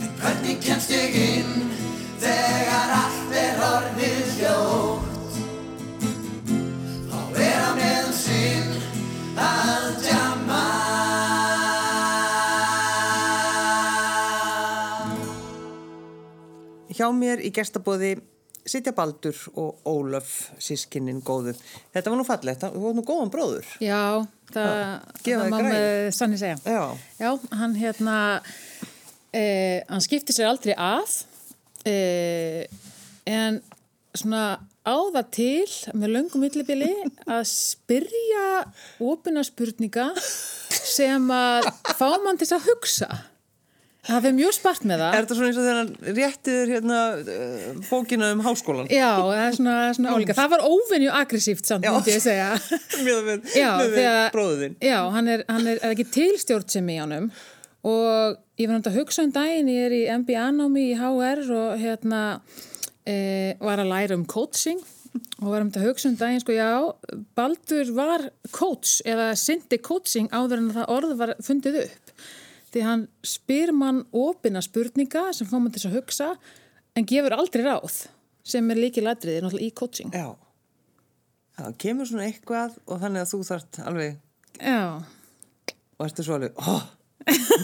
[0.00, 1.70] En hvernig kemst ég inn
[2.20, 5.06] þegar allt er orðið hljóð
[7.10, 8.72] Þá vera með um sinn
[9.40, 10.64] að djamma
[16.96, 18.16] Hjá mér í gestabóði
[18.70, 21.56] sitja Baldur og Ólöf, sískinnin góðu.
[21.94, 23.72] Þetta var nú fallegt, þú var nú góðan bróður.
[23.82, 24.22] Já,
[24.54, 24.76] það,
[25.24, 26.60] það má með sannig segja.
[26.64, 26.84] Já.
[27.18, 27.30] Já,
[27.62, 28.16] hann hérna,
[29.34, 31.20] eh, hann skipti sér aldrei að,
[31.90, 32.66] eh,
[33.26, 33.60] en
[34.14, 36.92] svona á það til með löngum millibili
[37.28, 38.46] að spyrja
[39.04, 40.08] opina spurninga
[40.70, 43.10] sem að fá mann til að hugsa.
[44.00, 45.14] Það fyrir mjög spart með það.
[45.14, 48.88] Er þetta svona eins og þegar hann réttiður hérna uh, bókina um háskólan?
[48.88, 50.36] Já, það er svona, svona álíka.
[50.38, 52.48] Það var óvenju aggressíft samt, myndi ég segja.
[53.06, 54.76] Með Já, með bróður þinn.
[54.88, 57.28] Já, hann er, hann er, er ekki tilstjórnsemi í honum
[57.80, 61.80] og ég var náttúrulega að hugsa um daginn, ég er í MBA-námi í HR og
[61.80, 62.22] hérna
[63.08, 63.14] e,
[63.60, 64.80] var að læra um coaching
[65.40, 66.68] og var um þetta um daginn, sko, já,
[67.38, 72.09] Baldur var coach eða syndi coaching áður en það orð var fundið upp.
[72.70, 76.34] Því hann spyr mann opina spurninga sem fá mann til að hugsa
[76.96, 78.04] en gefur aldrei ráð
[78.46, 80.14] sem er líki ladriði náttúrulega í coaching.
[80.14, 80.30] Já.
[81.60, 84.14] Það kemur svona eitthvað og þannig að þú þart alveg,
[84.62, 84.80] Já.
[85.98, 86.78] og ertu svo alveg, ó,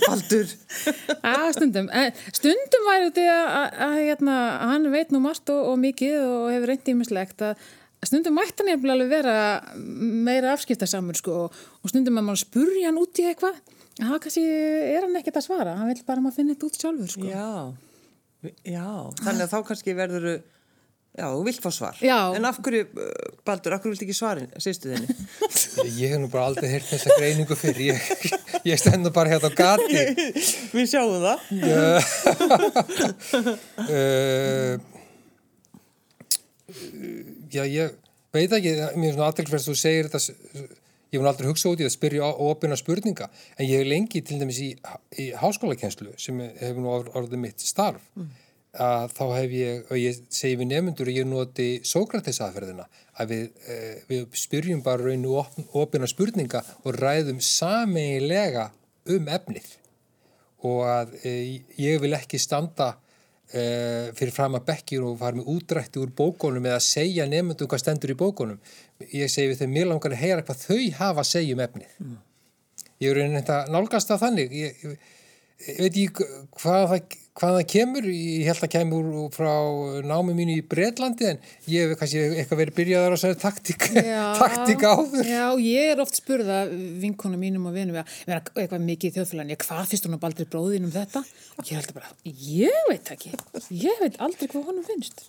[0.04, 0.50] Baldur.
[1.24, 1.88] Já, stundum.
[2.36, 3.38] Stundum væri þetta
[3.86, 4.34] að, hérna,
[4.72, 7.64] hann veit nú margt og, og mikið og hefur reyndi ímislegt að
[8.04, 9.36] stundum mætti hann alveg vera
[9.76, 11.56] meira afskiptasamur sko og,
[11.88, 15.46] stundum að maður spurja hann út í eitthvað að það kannski er hann ekkert að
[15.48, 17.30] svara hann vil bara að maður finna þetta út sjálfur sko.
[17.30, 17.50] Já,
[18.68, 18.88] já,
[19.22, 20.28] þannig að þá kannski verður
[21.16, 21.96] já, þú vilt fá svar.
[22.04, 22.18] Já.
[22.36, 22.94] En af hverju, uh,
[23.46, 25.08] Baldur, af hverju vilt ekki svarin, sýstu þinni?
[26.00, 27.94] Ég hef nú bara aldrei heyrt þessa greiningu fyrir.
[27.94, 27.98] Ég,
[28.68, 30.02] ég stendur bara hérna á gati.
[30.76, 31.38] Við sjáum það.
[33.86, 34.76] Uh,
[37.56, 37.96] já, ég
[38.34, 40.20] veit ekki, mér er svona aðtilkvæmst að þú segir þetta,
[41.12, 44.40] ég hef aldrei hugsað út í að spyrja opina spurninga, en ég hef lengi til
[44.40, 44.72] dæmis í,
[45.22, 48.02] í háskólakenslu sem hefur nú orð- orðið mitt starf,
[48.76, 52.84] að þá hef ég, og ég segi við nefnendur að ég noti Sókrates aðferðina,
[53.16, 58.70] að við, uh, við spyrjum bara raunu op, opina spurninga og ræðum sameiginlega
[59.14, 59.66] um efnið.
[60.66, 61.32] Og að e,
[61.78, 62.96] ég vil ekki standa
[63.52, 63.64] e,
[64.16, 68.14] fyrir fram að bekkir og fara með útrætti úr bókunum eða segja nefndum hvað stendur
[68.14, 68.58] í bókunum.
[69.12, 72.00] Ég segi við þau mér langar að heyra hvað þau hafa að segja um efnið.
[73.02, 74.56] Ég er reynin þetta nálgast að þannig.
[74.56, 75.14] Ég, ég,
[75.66, 78.08] ég veit ekki hvað það, hvað það kemur.
[78.10, 79.52] Ég held að kemur frá
[80.06, 83.88] námi mínu í Breitlandi en ég hef kannski eitthvað verið byrjaðar á þessari taktík,
[84.42, 85.28] taktík áður.
[85.28, 86.62] Já, ég er oft spurða
[87.02, 90.88] vinkonu mínum og vinum að eitthvað mikið í þjóðfélagin, hvað finnst hún að baldri bróðin
[90.88, 91.22] um þetta?
[91.56, 93.32] Og ég held bara, ég veit ekki,
[93.82, 95.26] ég veit aldrei hvað honum finnst.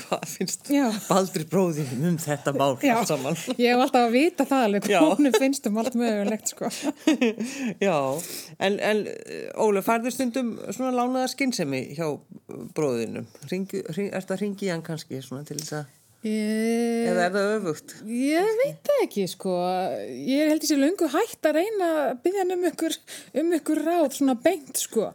[0.00, 0.86] Hvað finnst Já.
[1.08, 2.94] Baldur bróðin um þetta mál Já,
[3.56, 6.70] ég hef alltaf að vita það alveg hvað honum finnst um allt mögulegt, sko.
[7.86, 7.96] Já,
[8.58, 9.02] en, en
[9.60, 9.82] Óla,
[11.40, 12.06] skinnsemi hjá
[12.76, 13.24] bróðinum?
[13.48, 17.46] Ringi, ring, ertu að ringi hann kannski svona til þess að, Ég, eða er það
[17.54, 17.92] öfugt?
[18.12, 19.54] ég veit það ekki, sko.
[20.28, 22.96] Ég held þessi löngu hægt að reyna að byggja um ykkur,
[23.40, 25.06] um ykkur ráð, svona beint, sko.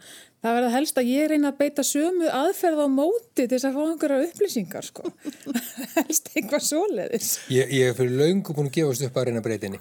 [0.46, 3.78] Það verða helst að ég reyna að beita sömu aðferð á móti til þess að
[3.78, 5.10] fá einhverja upplýsingar, sko.
[5.96, 7.30] helst eitthvað svoleiðis.
[7.50, 9.80] Ég, ég er fyrir löngu búin að gefast upp að reyna breytinni.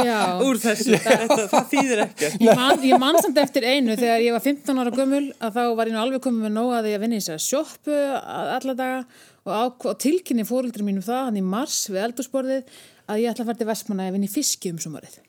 [0.00, 0.40] Já.
[0.46, 2.38] Úr þessu, þetta, það þýðir ekkert.
[2.40, 5.62] Ég man, ég man samt eftir einu þegar ég var 15 ára gömul að þá
[5.76, 8.00] var ég nú alveg komið með nóg að ég að vinna í þess að sjoppu
[8.24, 9.04] alla daga
[9.44, 12.74] og, og tilkynni fóruldri mínum það hann í mars við eldursporðið
[13.12, 15.20] að ég ætla að fara til Vestmanna að vinna í fiski um sumarið.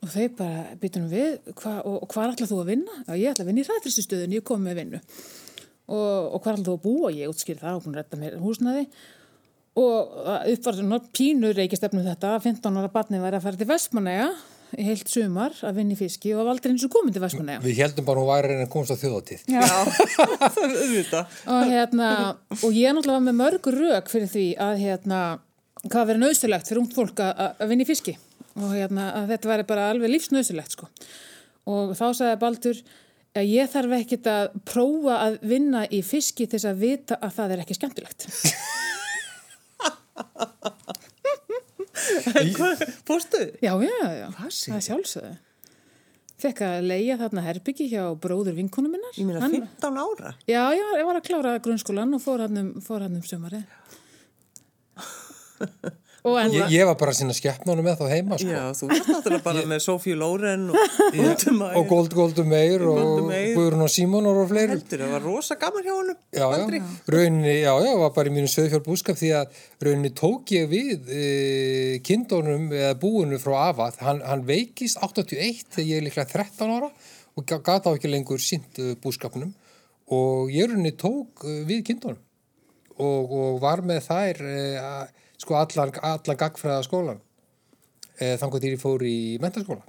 [0.00, 3.00] Og þau bara byttum við hva, og, og hvað ætla þú að vinna?
[3.04, 5.00] Já, ég ætla að vinna í ræðfristustöðun, ég kom með vinnu.
[5.90, 7.10] Og, og hvað ætla þú að búa?
[7.12, 8.86] Ég útskýri það og að redda mér húsnaði.
[9.80, 13.60] og það upp var svona pínur reykistefnu þetta að 15 ára barni væri að fara
[13.60, 14.30] til Vestmanæja
[14.78, 17.60] í heilt sumar að vinna í fiski og var aldrei eins og komin til Vestmanæja.
[17.64, 19.44] Við heldum bara hún væri reyna að komast á þjóðatíð.
[19.50, 19.66] Já.
[20.56, 21.38] það er auðvitað.
[21.54, 22.10] og hérna,
[22.56, 25.20] og ég náttúrulega var með mörgur rök fyrir því að hérna,
[25.86, 28.16] hvað verið nöðsilegt fyrir ungt fólk að, að vinna í fiski
[28.58, 30.88] og hérna, að þetta væri bara alveg lífsnöðsilegt sko.
[31.70, 32.78] Og þá sagði Baldur
[33.38, 37.36] að ég þarf ekkit að prófa að vinna í fiski til þess að vita að
[37.36, 38.20] það er ekki skemmtilegt.
[43.06, 43.44] Fórstu?
[43.62, 45.32] Já, já, já, það er sjálfsögðu.
[46.40, 49.12] Fekk að leia þarna herbyggi hjá bróður vinkonu minnar.
[49.18, 50.30] Ég meina Hann- 15 ára.
[50.48, 53.60] Já, já, ég var að klára grunnskólan og fór hann um, um sömari.
[56.20, 58.50] Ég, ég var bara að sinna skeppnónu með þá heima, sko.
[58.52, 61.68] Já, þú varst náttúrulega bara með Sofíu Lóren og Útumæ.
[61.80, 63.30] Og Gold Goldu Meir og.
[63.56, 64.74] Guðrún og Símonor og fleiri.
[64.74, 66.18] Heldur, það var rosa gaman hjá honum.
[66.36, 66.82] Já, já,
[67.14, 71.08] rauninni, já, já, var bara í mínu söðfjörn búskap því að rauninni tók ég við
[71.08, 71.24] e,
[72.04, 76.90] kindónum eða búinu frá Ava, hann, hann veikist 81 þegar ég er líklega 13 ára
[77.38, 79.54] og ga- gat á ekki lengur sint búskapnum
[80.12, 82.20] og ég rauninni tók e, við kindónum
[83.00, 87.22] og, og var með þær e, að, sko allan, allan gagfræða skólan
[88.18, 89.86] e, þannig að ég fór í mentaskóla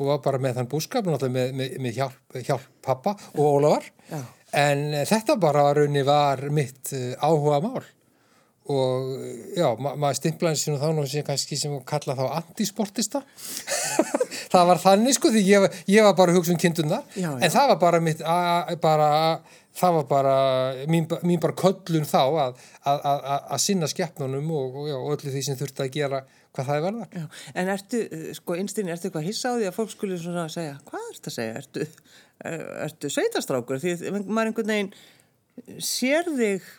[0.00, 3.90] og var bara með þann búskap með, með, með hjálp, hjálp pappa og Ólafar.
[4.10, 4.22] Já.
[4.64, 7.84] en eh, þetta bara raunni var mitt uh, áhuga mál.
[8.74, 12.24] Og eh, já, ma maður stimplaði sér nú þá nú sem kannski sem kalla þá
[12.40, 13.22] antisportista.
[14.54, 17.02] Það var þannig sko því ég, ég var bara hugsa um kindurnar.
[17.14, 17.38] Já, já.
[17.42, 18.20] en það var bara mitt
[18.82, 19.08] bara,
[19.74, 20.34] það var bara
[20.90, 25.14] mín, mín bara köllun þá að, að, að, að- sinna skeppnunum og, og, já, og
[25.16, 26.20] öllu því sem þurfti að gera
[26.54, 27.24] hvað það er verða Já,
[27.62, 30.76] en ertu, eh, sko, einstinni, ertu eitthvað hissa á því að fólk skulle svona segja,
[30.86, 31.86] hvað ertu að segja, ertu,
[32.52, 34.94] er- ertu sveitastrákur, því að maður einhvern veginn
[35.82, 36.72] sér þig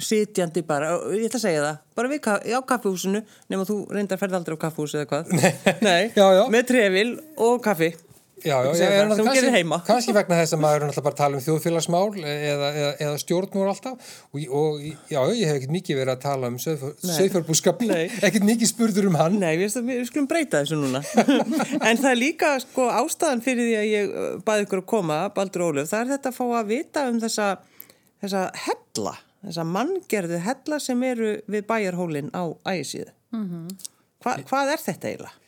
[0.00, 3.20] sitjandi bara, ég ætla að segja það, bara við, á kaffihúsinu,
[3.52, 5.32] nema þú reyndar ferð aldrei á kaffihúsi eða hvað,
[5.84, 6.26] nei, já.
[6.54, 7.10] með trefil
[7.44, 7.90] og kaffi,
[8.44, 9.78] Já, já, já, já heima.
[9.86, 13.18] kannski vegna þess að maður er náttúrulega bara að tala um þjóðfélagsmál eða, eða, eða
[13.20, 14.78] stjórnmál alltaf og, og
[15.12, 18.06] já, ég hef ekkert mikið verið að tala um söðfjörbúskap, Nei.
[18.26, 19.38] ekkert mikið spurður um hann.
[19.42, 21.02] Nei, við, við skulum breyta þessu núna.
[21.88, 24.12] en það er líka sko ástæðan fyrir því að ég
[24.48, 27.48] baði ykkur að koma, Baldur Ólöf, það er þetta að fá að vita um þessa,
[28.24, 33.12] þessa hella, þessa manngerðu hella sem eru við bæjarhólinn á ægisíðu.
[33.36, 33.70] Mm
[34.20, 35.39] Hva, hvað er þetta eiginlega?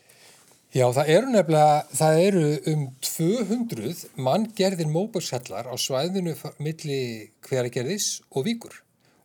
[0.73, 8.07] Já, það eru nefnilega, það eru um 200 manngerðir móbökshellar á svæðinu fa- milli hveragerðis
[8.33, 8.79] og víkur.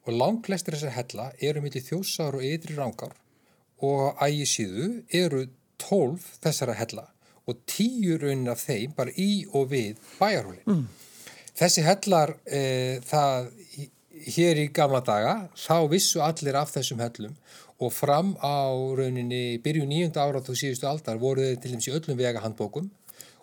[0.08, 3.16] Og langklestir þessar hella eru milli þjósár og ytri rángar
[3.80, 5.46] og á ægisíðu eru
[5.80, 7.06] 12 þessara hella
[7.48, 10.88] og 10 raunin af þeim bara í og við bæjarhólinn.
[11.58, 13.48] Þessi hellar, e, það,
[14.36, 17.38] hér í gamla daga, þá vissu allir af þessum hellum
[17.78, 21.94] og fram á rauninni byrju nýjunda ára þú síðustu aldar voru þeir til dæmis í
[21.94, 22.90] öllum vega handbókum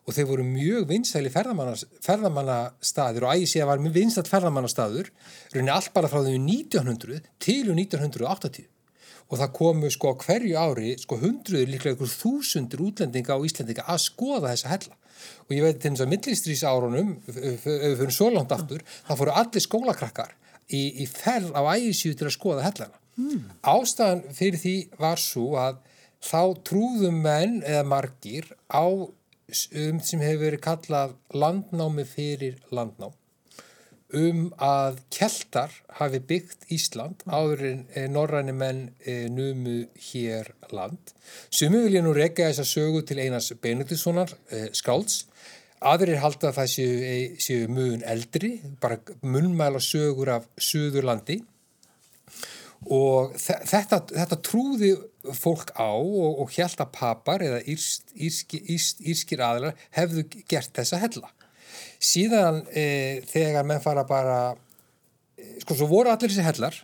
[0.05, 5.11] og þeir voru mjög vinsæli ferðamannastaður og ægis ég var vinsælt ferðamannastaður
[5.55, 8.67] rauninni allt bara frá þau 1900 til og 1980
[9.31, 14.03] og það komu sko hverju ári sko hundruður líklega ykkur þúsundur útlendinga og íslendinga að
[14.05, 14.99] skoða þessa hella.
[15.47, 19.21] Og ég veit til þess að millistrís árunum ef við fyrir svo langt aftur það
[19.21, 20.35] fóru allir skólakrakkar
[20.69, 23.43] í, í ferð á ægisíu til að skoða hellana mm.
[23.63, 25.83] ástæðan fyrir því var svo að
[26.25, 33.15] þá trúðum menn eða margir á um, sem hefur verið kallað landnámi fyrir landnám
[34.15, 41.15] um að keltar hafi byggt Ísland áður en eh, norræni menn eh, numu hér land.
[41.51, 45.25] Sumi vil ég nú reyka þess að sögu til Einars Benediktssonar eh, skálds.
[45.85, 51.43] Aðrir halda að það séu, séu mun eldri, bara munmæla sögur af Suðurlandi
[52.93, 54.91] og þe- þetta, þetta trúði
[55.39, 60.75] fólk á og, og held að papar eða írst, írski, írst, írskir aðlar hefðu gert
[60.77, 61.31] þessa hella.
[62.05, 64.39] Síðan e, þegar menn fara bara,
[65.39, 66.77] e, sko svo voru allir þessi hellar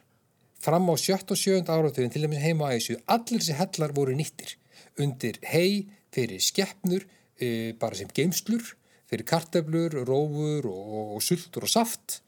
[0.60, 4.16] fram á sjött og sjönd áratöðin til dæmis heima á æsju, allir þessi hellar voru
[4.16, 4.56] nýttir
[5.00, 7.06] undir hei, fyrir skeppnur,
[7.40, 8.74] e, bara sem geimslur,
[9.10, 12.20] fyrir kartöflur, rófur og, og sultur og saft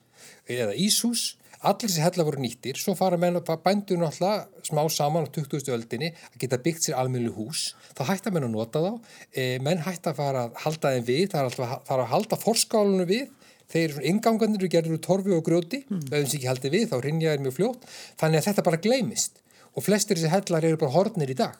[0.50, 1.36] eða íshús
[1.68, 5.70] allir þessi hellar voru nýttir, svo fara bændur náttúrulega smá saman á 20.
[5.74, 7.72] öldinni að geta byggt sér almennu hús.
[7.96, 8.92] Þá hætta menn að nota þá.
[9.30, 13.10] E, menn hætta að fara að halda þeim við það er, alltaf, að halda forskálunum
[13.10, 13.26] við.
[13.72, 15.84] Þeir eru ingangandir og gerður úr torfi og grjóti.
[15.88, 16.06] Mm.
[16.08, 17.90] ef þeim sé ekki haldið við þá rinja þeir mjög fljótt.
[18.20, 19.44] Þannig að þetta bara gleymist.
[19.72, 21.56] Og flestir þessi hellar eru bara hornir í dag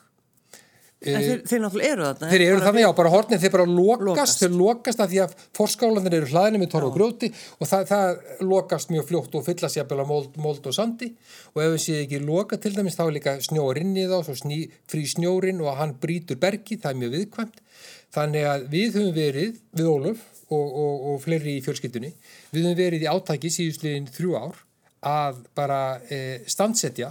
[1.03, 2.27] En þeir, þeir náttúrulega eru þarna.
[2.31, 4.41] Þeir eru þannig, já, bara hornin, þeir bara lokast, Lokast.
[4.43, 8.45] þeir lokast af því að forskálandir eru hlaðinni með torf og grjóti og það, það
[8.53, 11.09] lokast mjög fljótt og fyllast jafnvel á mold, mold og sandi
[11.53, 14.15] og ef við séum ekki loka til dæmis þá er líka snjór inn í þá,
[14.27, 14.59] svo sný,
[14.91, 17.59] frí snjórin og hann brýtur bergi, það er mjög viðkvæmt.
[18.13, 20.21] Þannig að við höfum verið, við Óluf
[20.53, 22.13] og, og, og fleiri í fjölskyldunni,
[22.53, 24.61] við höfum verið í átaki síðustliðin þrjú ár
[25.03, 27.09] að bara e, standsetja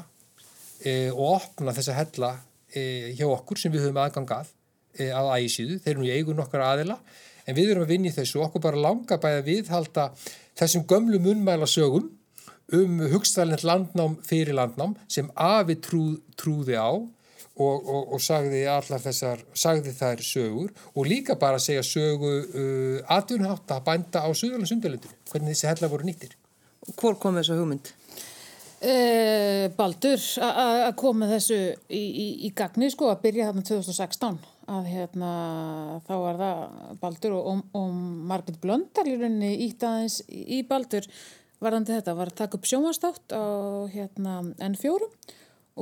[0.81, 2.31] e, og opna þessa hella
[2.75, 4.51] e, hjá okkur sem við höfum aðgang að
[4.99, 6.99] e, að ægisíðu, þeir eru nú í eigun okkar aðila
[7.47, 10.09] en við erum að vinna í þessu okkur bara langa bæði að viðhalda
[10.59, 12.11] þessum gömlu munmæla sögum
[12.73, 16.05] um hugstælnett landnám fyrir landnám sem afi trú,
[16.39, 21.83] trúði á og, og, og sagði allar þessar, sagði þær sögur og líka bara segja
[21.85, 26.37] sögu uh, atvinnhátt að bænda á Suðurlandsundalundinu, hvernig þessi hella voru nýttir.
[26.97, 27.93] Hvor kom þessu hugmynd?
[28.83, 34.41] Uh, Baldur að koma þessu í, í, í gagni sko að byrja þarna 2016
[34.75, 35.29] að hérna
[36.09, 36.65] þá var það
[37.05, 37.93] Baldur og, og, og
[38.33, 41.07] Margit Blöndal í rauninni ítt aðeins í Baldur
[41.63, 43.45] varðandi þetta var að taka upp sjónvastátt á
[43.93, 45.11] hérna N4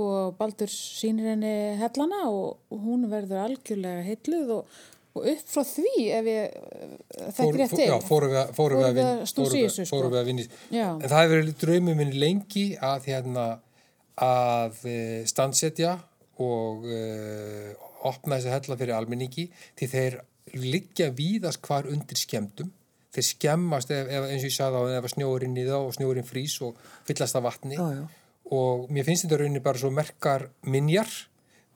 [0.01, 4.81] og Baldur sýnir henni hellana og hún verður algjörlega heitluð og,
[5.15, 6.93] og upp frá því ef ég eh,
[7.35, 8.53] þekki rétt til fórum við, að-
[9.01, 9.97] að að í þessu, sko.
[9.97, 10.87] fórum við að vinna í- Já.
[10.95, 13.47] en það hefur verið draumum minn lengi að hérna
[14.21, 15.97] að eh, standsetja
[16.41, 17.73] og uh,
[18.09, 19.45] opna þessi hella fyrir almenningi
[19.77, 20.15] því þeir
[20.57, 22.71] liggja víðast hvar undir skemmtum
[23.13, 25.93] þeir skemmast ef, ef, eins og ég sagði á ef að snjóurinn í þá og
[25.99, 28.05] snjóurinn frýs og fyllast af vatni Já, já.
[28.57, 31.11] og mér finnst þetta rauninni bara svo merkar minjar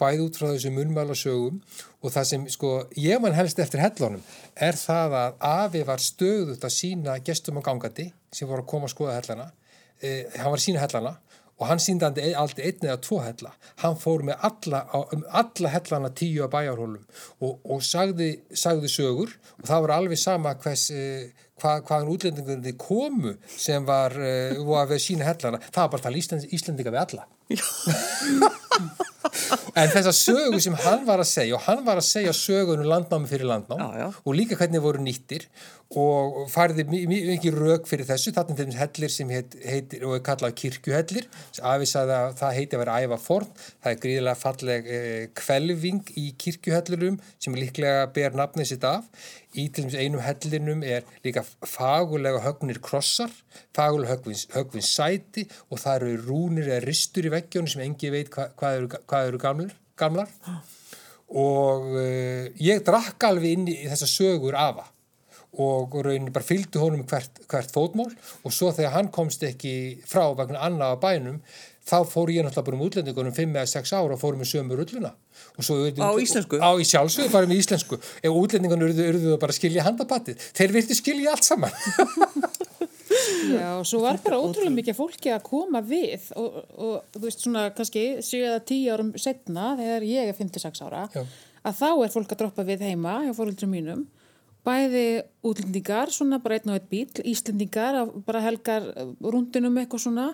[0.01, 1.61] bæði út frá þessu munmæla sögum
[2.03, 4.22] og það sem sko ég man helst eftir hellunum
[4.68, 8.90] er það að afi var stöðut að sína gestum og gangandi sem voru að koma
[8.90, 9.51] að skoða hellana
[10.03, 11.14] eh, hann var að sína hellana
[11.55, 13.53] og hann síndi aldrei einn eða tvo hella.
[13.82, 17.05] Hann fór með alla, á, um alla hellana tíu að bæjarhólum
[17.47, 21.30] og, og sagði, sagði sögur og það var alveg sama hvers eh,
[21.62, 25.62] hvað, hvaðan útlendingunni komu sem var uh, að við sína hellana.
[25.70, 27.28] Það var bara að tala Ísland, Íslendinga við alla
[29.74, 33.30] en þessa sögu sem hann var að segja og hann var að segja sögunum landnámi
[33.30, 34.08] fyrir landnám Já, já.
[34.24, 35.46] og líka hvernig voru nýttir
[36.01, 40.57] og fariði mikið rauk fyrir þessu, þarna dæmis hellir sem heit, heitir og er kallað
[40.59, 41.28] kirkjuhellir.
[41.62, 46.12] Afi sagði að það heiti að vera æfa forn það er gríðilega falleg eh, kvelving
[46.20, 49.09] í kirkjuhellurum sem líklega ber nafnið sitt af.
[49.55, 53.30] Í til dæmis einum hellinum er líka fagulega högnir krossar
[53.76, 58.32] fagulega högvins, högvins sæti og það eru rúnir eða ristur í veggjónu sem engi veit
[58.34, 60.34] hva, hvað eru, hvað eru gamlar, gamlar.
[61.34, 64.88] Og uh, ég drakk alveg inn í þessa sögur afa
[65.61, 68.11] og raunin bara fylgdi honum hvert, hvert fótmál.
[68.44, 71.38] Og svo þegar hann komst ekki frá vegna annað á bænum
[71.84, 74.78] þá fór ég náttúrulega bara um útlendingunum 5 eða 6 ára og fórum með sömu
[74.78, 75.12] rulluna.
[75.59, 76.57] Og svo, Á íslensku?
[76.57, 77.98] Á í sjálfsögðu bara með íslensku.
[78.24, 81.74] Ef útlendingunum urðu, urðu bara að skilja handapatið þeir viltu skilja allt saman.
[83.55, 87.44] Já, og svo var bara ótrúlega mikið fólki að koma við og, og þú veist
[87.44, 91.22] svona kannski 7-10 árum setna þegar ég er 56 ára Já.
[91.68, 94.07] að þá er fólk að droppa við heima hjá fóröldrum mínum
[94.64, 98.86] bæði útlendingar, svona bara einn og einn bíl Íslendingar, bara helgar
[99.20, 100.28] rúndinum eitthvað svona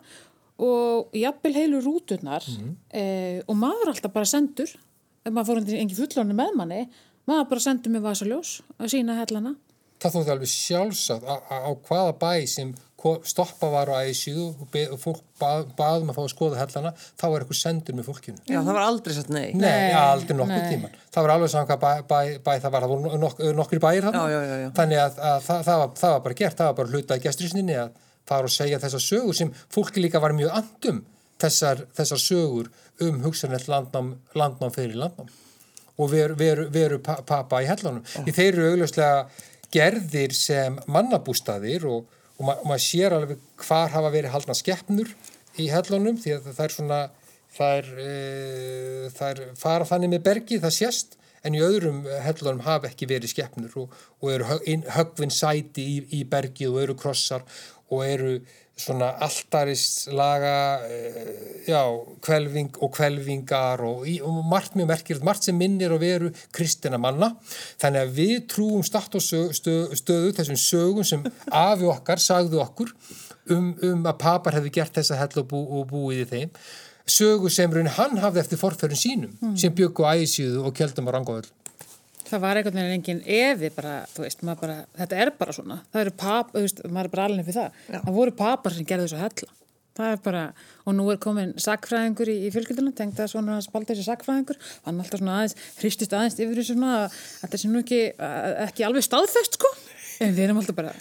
[0.61, 2.77] og jafnvel heilu rúturnar Mhm.
[2.93, 4.69] eh, og maður alltaf bara sendur
[5.25, 6.89] ef maður fór engin fullorni með manni
[7.27, 9.57] maður bara sendur með vasaljós að sína hellana
[10.01, 12.75] það þótti alveg sjálfsagt á, hvaða bæ sem
[13.29, 17.45] stoppa var á æsíðu og, fólk bað, baðum að fá að skoða hellana þá var
[17.45, 19.47] eitthvað sendur með fólkinu Já, það var aldrei satt nei.
[19.55, 20.69] Nei, Nei, aldrei nokkur nei.
[20.75, 20.99] tíman.
[21.15, 24.09] Það var alveg saman hvað bæ, bæ, bæ það var, það voru nok nokkri bæir.
[24.13, 24.69] Já, já, já, já.
[24.77, 27.79] Þannig að, að það, það, var, það var bara gert, það var bara hlutað gestrisninni
[27.87, 27.91] að
[28.31, 31.01] fara og segja þessar sögur sem fólki líka var mjög andum
[31.41, 32.69] þessar, þessar sögur
[33.07, 35.31] um hugsanett landnám, landnám fyrir landnám
[36.01, 38.05] og veru, veru, veru pa- pappa í hellunum.
[38.25, 39.25] Því þeir eru augljóslega
[39.75, 42.07] gerðir sem mannabústaðir og,
[42.41, 45.13] og, ma og maður sér alveg hvar hafa verið haldna skeppnur
[45.61, 47.01] í hellunum því að það er svona
[47.51, 52.61] það er, e, það er fara þannig með bergi, það sést en í öðrum hellunum
[52.67, 56.83] hafa ekki verið skeppnur og, og eru hög, inn- höggvin sæti í, í bergið og
[56.83, 57.47] eru krossar
[57.91, 58.35] og eru
[58.81, 60.99] svona alltarist laga e,
[61.69, 61.81] já,
[62.25, 67.35] kvelving og kvelvingar og, og margt mjög merkilegt, margt sem minnir að veru kristina manna.
[67.83, 71.27] Þannig að við trúum start og stöðu, stöðu, þessum sögum sem
[71.67, 72.95] afi okkar sagðu okkur
[73.53, 76.55] um, um að papar hefði gert þessa hell og, bú, og búið í þeim.
[77.11, 81.51] Sögu sem hann hafði eftir forferðin sínum sem byggu ægisíðu og kjöldum á rangavöld
[82.31, 85.81] Það var einhvern veginn engin evi bara, þú veist, maður bara, þetta er bara svona.
[85.91, 87.81] Það eru pap, þú veist, maður er bara alveg fyrir það.
[88.05, 89.57] Það voru papar sem gerðu þessu hella.
[90.01, 90.43] það er bara,
[90.89, 94.57] og nú er komin sakfræðingur í, í fjölskyldunum, tengda svona hans baldur þessi sakfræðingur,
[94.87, 97.99] hann er alltaf svona aðeins hristist aðeins yfir þessu svona að þetta sé nú ekki,
[98.17, 99.73] að- ekki alveg staðfest sko,
[100.25, 100.95] en við erum alltaf bara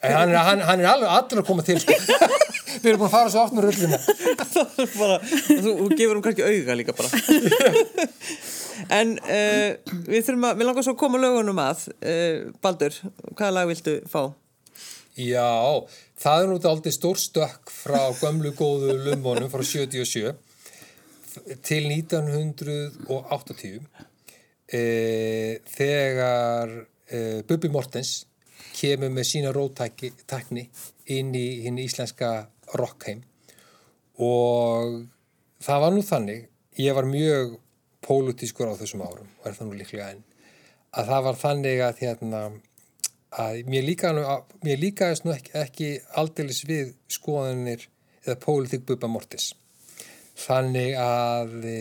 [0.00, 1.92] En hann, er- hann, hann er alveg allur að koma til sko.
[2.80, 3.98] Við erum búin að fara svo oft með rullina
[4.54, 7.10] Það er bara, þú, þú gefur hún kannski auga líka bara
[8.88, 9.70] en uh,
[10.06, 12.94] við þurfum að við langar svo að koma lögunum að uh, Baldur,
[13.34, 14.22] hvaða lag viltu fá?
[15.20, 15.84] Já,
[16.22, 20.32] það er nú aldrei stór stökk frá gömlu góðu lumbónum frá 77
[21.66, 23.80] til 1980
[24.70, 24.82] e,
[25.66, 26.72] þegar
[27.10, 28.26] e, Bubi Mortens
[28.74, 30.64] kemur með sína rótækni
[31.14, 32.30] inn í hinn íslenska
[32.78, 33.20] rockheim
[34.20, 35.04] og
[35.62, 37.58] það var nú þannig, ég var mjög
[38.10, 40.26] pólutískur á þessum árum og er það nú líklega enn
[40.90, 42.42] að það var þannig að hérna
[43.40, 44.10] að mér líka
[44.64, 47.86] mér líkaðist nú ekki, ekki aldeilis við skoðanir
[48.24, 49.52] eða pólitík Bubba Mortis.
[50.40, 51.76] Þannig að e,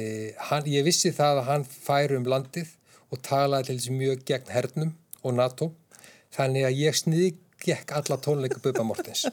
[0.49, 2.73] hann, ég vissi það að hann færi um landið
[3.09, 5.71] og talaði til þessi mjög gegn hernum og NATO.
[6.36, 9.25] Þannig að ég sniðgekk alla tónleika Bubba Mortens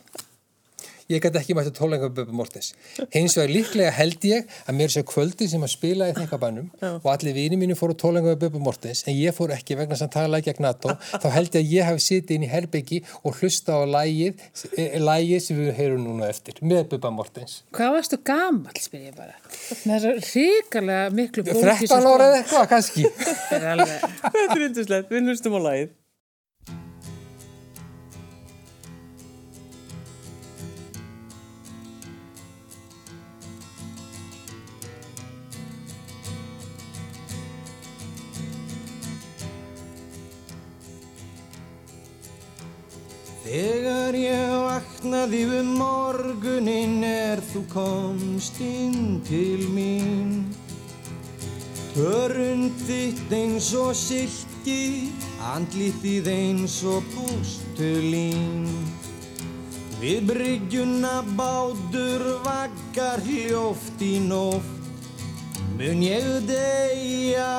[1.12, 2.72] ég gæti ekki mættu tónleika Bubba Mortens
[3.14, 7.08] hins vegar líklega held ég að mér sé kvöldi sem að spila í þengabænum og
[7.12, 10.66] allir vini mínu fóru tónleika Bubba Mortens en ég fór ekki vegna sem talaði gegn
[10.66, 10.94] NATO.
[11.22, 14.42] Þá held ég að ég hef sitið inn í herbyggi og hlusta á lægið
[15.06, 19.36] lægið sem við heyrum núna eftir með Bubba Mortens Hvað varstu gamall, spyr ég bara.
[19.86, 21.60] Með þessar ríkarlega miklu sko.
[21.62, 23.06] 13 ára eða eitthvað kannski.
[23.50, 25.94] Það er alveg, Þetta er yndislegt, við hlustum á lagið
[43.46, 50.32] Þegar ég vaknaði um morgunin er þú komst inn til mín.
[51.94, 55.12] Hörund þitt eins og silki,
[55.52, 58.66] andlitið eins og pústulín.
[60.02, 64.90] Við bryggjuna bátur vaggar hljóft í nótt.
[65.78, 67.54] Mun ég deyja,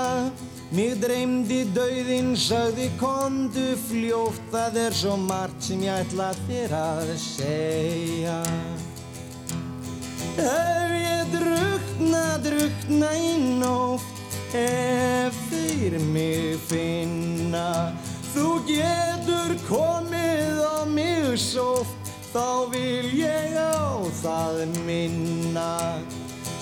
[0.76, 7.14] mig dreymdi dauðinn, sagði kondu fljótt, það er svo margt sem ég ætla þér að
[7.24, 8.42] segja.
[10.38, 17.96] Ef ég drukna, drukna í nótt, ef þeir mig finna,
[18.34, 25.72] þú getur komið á mig sótt, þá vil ég á það minna.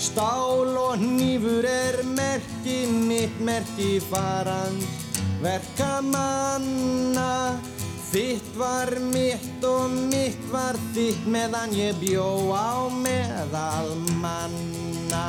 [0.06, 4.84] Stál og hnífur er merki mitt, merki farand,
[5.42, 7.58] verka manna.
[8.12, 15.26] Þitt var mitt og mitt var þitt meðan ég bjó á meðal manna.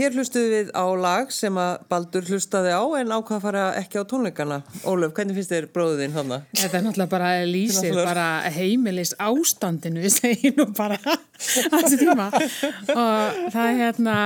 [0.00, 4.00] Hér hlustuðum við á lag sem að Baldur hlustaði á en ákvað að fara ekki
[4.00, 4.56] á tónleikana.
[4.88, 6.38] Ólöf, hvernig finnst þér bróðin hana?
[6.56, 8.24] þetta er náttúrulega bara lýsir bara
[8.54, 10.96] heimilis ástandinu, við segjum nú bara
[11.36, 12.30] þessi tíma.
[12.32, 14.16] Og það er hérna,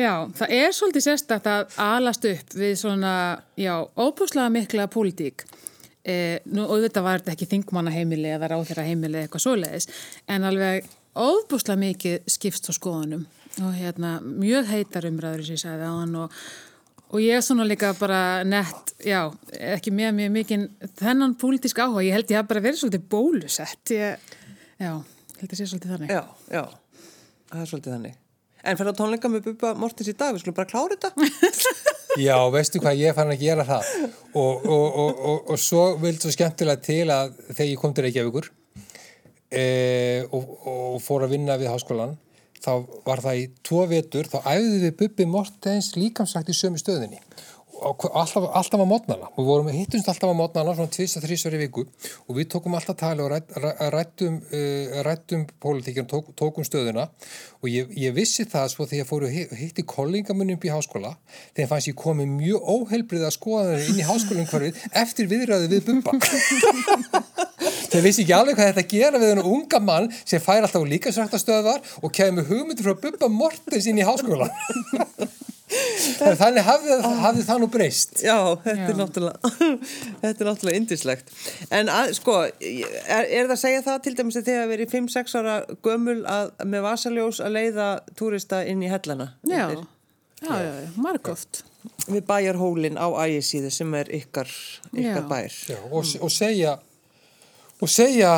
[0.00, 3.14] já, það er svolítið sérstakt að alast upp við svona,
[3.60, 5.44] já, óbúslega mikla pólitík.
[6.08, 9.92] E, nú, auðvitað var þetta ekki þingmanna heimili eða ráþeira heimili eitthvað svoleiðis,
[10.24, 13.28] en alveg óbúslega mikið skipst á skoðunum
[13.64, 16.38] og hérna mjög heitar umræður sem ég sagði á hann og,
[17.08, 19.20] og ég er svona líka bara nett, já,
[19.74, 20.66] ekki með mjög mikið
[21.00, 24.32] þennan pólitísk áhuga, ég held ég haf bara verið svolítið bólusett, ég,
[24.78, 26.14] já, ég held að sé svolítið þannig.
[26.14, 26.22] Já,
[26.54, 26.64] já,
[27.52, 28.18] það er svolítið þannig.
[28.68, 31.84] En fyrir að tónleika með Bubba Mortens í dag, við skulum bara klára þetta.
[32.18, 33.88] Já, veistu hvað, ég fann að gera það
[34.32, 38.04] og, og, og, og, og svo vildi svo skemmtilega til að þegar ég kom til
[38.06, 38.48] Reykjavíkur
[39.52, 39.66] e,
[40.34, 42.16] og, og fór að vinna við háskólan
[42.64, 42.72] þá
[43.06, 47.20] var það í tvo vetur þá æfði við Bubbi Mortens líkamsagt í sömu stöðinni
[47.78, 51.60] alltaf, alltaf á mótnana við vorum hittumst alltaf á mótnana svona tvist að þrísvar í
[51.62, 51.84] viku
[52.26, 53.54] og við tókum alltaf tali og rætt,
[53.94, 57.08] rættum, uh, rættum pólitíkjum, tók, tókum stöðuna.
[57.62, 61.16] Og ég, ég vissi það svo þegar ég fóru hitti kollingamunum í háskóla
[61.56, 66.14] þegar fannst ég komið mjög óheilbrið að skoða inn í háskólanum eftir viðræði við Bubba.
[67.88, 71.12] Þeir vissi ekki alveg hvað þetta gera við þennan unga mann sem fær alltaf líka
[71.14, 74.52] sræktastöðar og kemur hugmyndur frá Bubba Mortens inn í háskólan
[75.68, 78.22] Þannig hafði, hafði það nú breyst.
[78.24, 78.98] Já, þetta er Já.
[78.98, 79.50] náttúrulega,
[80.22, 81.32] þetta er náttúrulega indislegt.
[81.74, 84.94] En að, sko, er, er það að segja það til dæmis að þið hafa verið
[84.96, 85.56] 5-6 ára
[85.86, 87.88] gömul að, með vasaljós að leiða
[88.18, 89.32] túrista inn í hellana?
[89.48, 89.82] Já, já,
[90.42, 91.64] já, já, margóft.
[92.08, 94.50] Við bæjarhólinn á ægisíðu sem er ykkar,
[94.92, 95.28] ykkar Já.
[95.30, 95.58] bær.
[95.68, 96.78] Já, og, og segja
[97.78, 98.32] og segja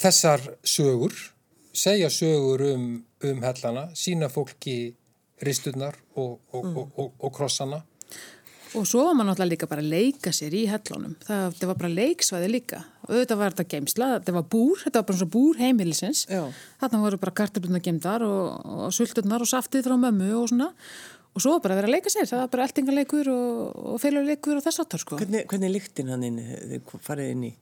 [0.00, 1.14] þessar sögur
[1.72, 4.94] segja sögur um, um hellana, sína fólki
[5.46, 7.82] risturnar og, og, og, og, og krossana
[8.78, 11.16] Og svo var maður náttúrulega líka bara að leika sér í hellunum.
[11.26, 12.82] Það, það var bara leiksvæði líka.
[13.08, 16.20] Auðvitað var þetta geimsla, þetta var búr, þetta var bara svona búr heimilisins.
[16.30, 16.42] Já.
[16.82, 20.70] Þarna voru bara kartabluna gemdar og, og sulturnar og saftið frá mömmu og svona.
[21.34, 22.30] Og svo var bara að vera að leika sér.
[22.30, 25.18] Það var bara eltingaleikur og, og félaguleikur og þess aftar sko.
[25.18, 27.52] Hvernig, hvernig er lyktin hann inni, þið farið inn í?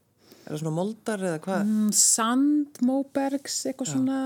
[0.43, 1.65] Er það svona moldar eða hvað?
[1.73, 4.19] Mm, Sand, móbergs, eitthvað svona...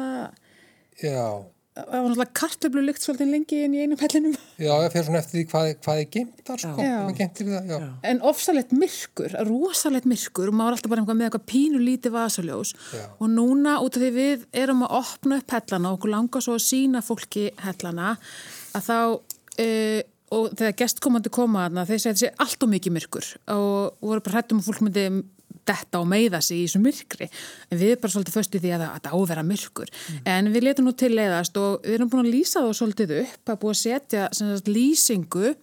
[0.99, 1.43] Já,
[1.73, 4.35] Það var náttúrulega kartablu lykt svolítið lengi inn í einum hellinum.
[4.61, 6.99] já, ég fer svona eftir því hvað, hvað er geimt þar, sko, Já.
[7.09, 7.87] er það, já.
[8.11, 12.13] En ofsalegt myrkur, rosalegt myrkur og maður var alltaf bara einhvað með eitthvað pínu lítið
[12.13, 13.03] vasaljós Já.
[13.17, 16.59] og núna út af því við erum að opna upp hellana og okkur langar svo
[16.59, 18.13] að sína fólki hellana
[18.77, 20.01] að þá uh,
[20.33, 24.37] og þegar gestkomandi koma þarna þeir segja þessi allt og mikið myrkur og voru bara
[24.37, 25.07] hrættum að fólk myndi
[25.65, 27.29] detta og meiða sig í þessu myrkri.
[27.71, 29.89] En við erum bara svolítið föstu því að það- að það ávera myrkur
[30.25, 33.45] en við letum nú til leiðast og við erum búin að lýsa það svolítið upp
[33.53, 35.55] að búið að setja sagt, lýsingu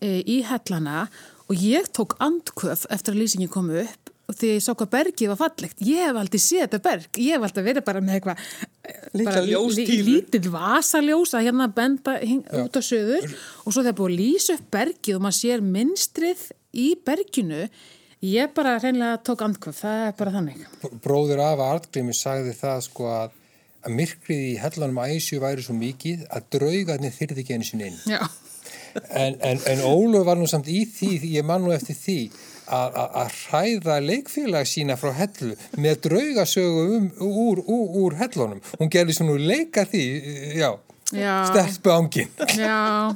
[0.00, 1.08] e, í hellana.
[1.48, 5.30] Og ég tók andköf eftir að lýsingin kom upp og því ég sá hvað bergið
[5.32, 5.78] var fallegt.
[5.80, 7.06] Ég hef aldrei séð þetta berg.
[7.16, 8.42] Ég hef aldrei verið bara með eitthvað
[8.84, 9.94] eh, Litla bara lí- ljóstílu.
[10.04, 13.24] lí- lítill vasaljós að hérna benda hing, út á söður
[13.64, 16.42] og svo þegar búið að lýsa upp bergið og maður sér minstrið
[16.76, 17.62] í berginu
[18.24, 20.64] ég bara hreinlega tók andköf það er bara þannig
[21.04, 23.38] Bróður af Artgrími sagði það, sko, að,
[23.86, 28.00] að myrkrið í hellanum æsju væri svo mikið að draugarnir þyrði ekki einu sinni inn.
[28.10, 28.22] Já.
[29.14, 32.18] En, en, en Óluf var nú samt í því, ég man nú eftir því
[32.66, 38.62] að, að, að hræða leikfélag sína frá hellu með draugasögu um, úr, úr, úr hellunum.
[38.80, 40.04] Hún gerði svona leika því,
[40.58, 40.70] já,
[41.14, 41.46] Já.
[41.48, 42.28] stelpu ángin.
[42.58, 43.14] Já,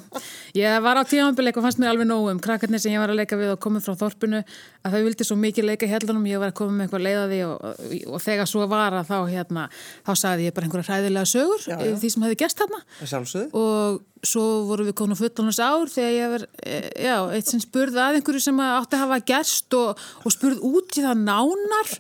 [0.57, 3.19] ég var á tímanbyrleik og fannst mér alveg nóg um krakkarnir sem ég var að
[3.21, 4.41] leika við og komið frá þorpinu
[4.83, 7.43] að þau vildi svo mikið leika í hellunum, ég var að koma með eitthvað leiðaði
[7.51, 9.67] og, og, og þegar svo var að þá hérna,
[10.09, 11.95] þá sagði ég bara einhverja hræðilega sögur Já, já.
[12.01, 12.41] því sem hefði
[13.03, 13.63] Það sjálfsögðu.
[13.63, 18.01] og svo vorum við á fullonars ár þegar ég var, eh, já, eitt sem spurði
[18.01, 21.97] að einhverju sem átti að hafa gerst og, og spurði út í það nánar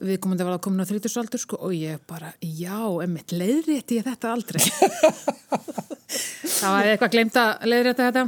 [0.00, 4.06] við komum að vera komin á þrítusaldur sko, og ég bara, já, emmitt leiðrétti ég
[4.06, 4.62] þetta aldrei.
[6.60, 8.24] Það var eitthvað glemt að leiðrétta þetta.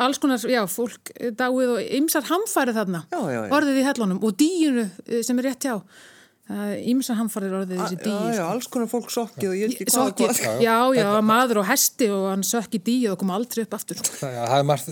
[0.00, 3.02] Alls konar, já, fólk dáið og ymsar hamfærið þarna.
[3.12, 3.50] Já, já, já.
[3.58, 5.76] orðið í hellunum og díinu eh, sem er rétt hjá
[6.90, 9.92] ymsar hamfærið orðið þessi Já, díu já, alls konar fólk sokkið og ég veit ekki
[9.94, 13.76] hvað já, já, maður og hesti og hann sökk í díu og kom aldrei upp
[13.78, 14.00] aftur.
[14.02, 14.90] Það, já, það er margt,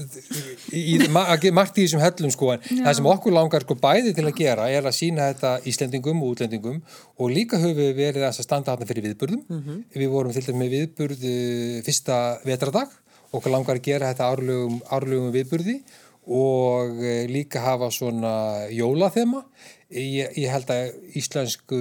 [0.71, 1.25] í, í, ma-
[1.59, 4.69] margt í þessum hellum sko, en það sem okkur langar sko bæði til að gera
[4.71, 6.79] er að sína þetta Íslendingum og útlendingum
[7.19, 9.43] og líka höfum við verið að standa þarna fyrir viðburðum.
[9.99, 12.95] Við vorum til dæmis með viðburð eh, fyrsta vetradag
[13.35, 15.81] okkur langar að gera þetta árlegum, árlegum viðburði
[16.29, 19.43] og eh, líka hafa svona jólathema.
[19.89, 21.77] Ég, ég held að íslensku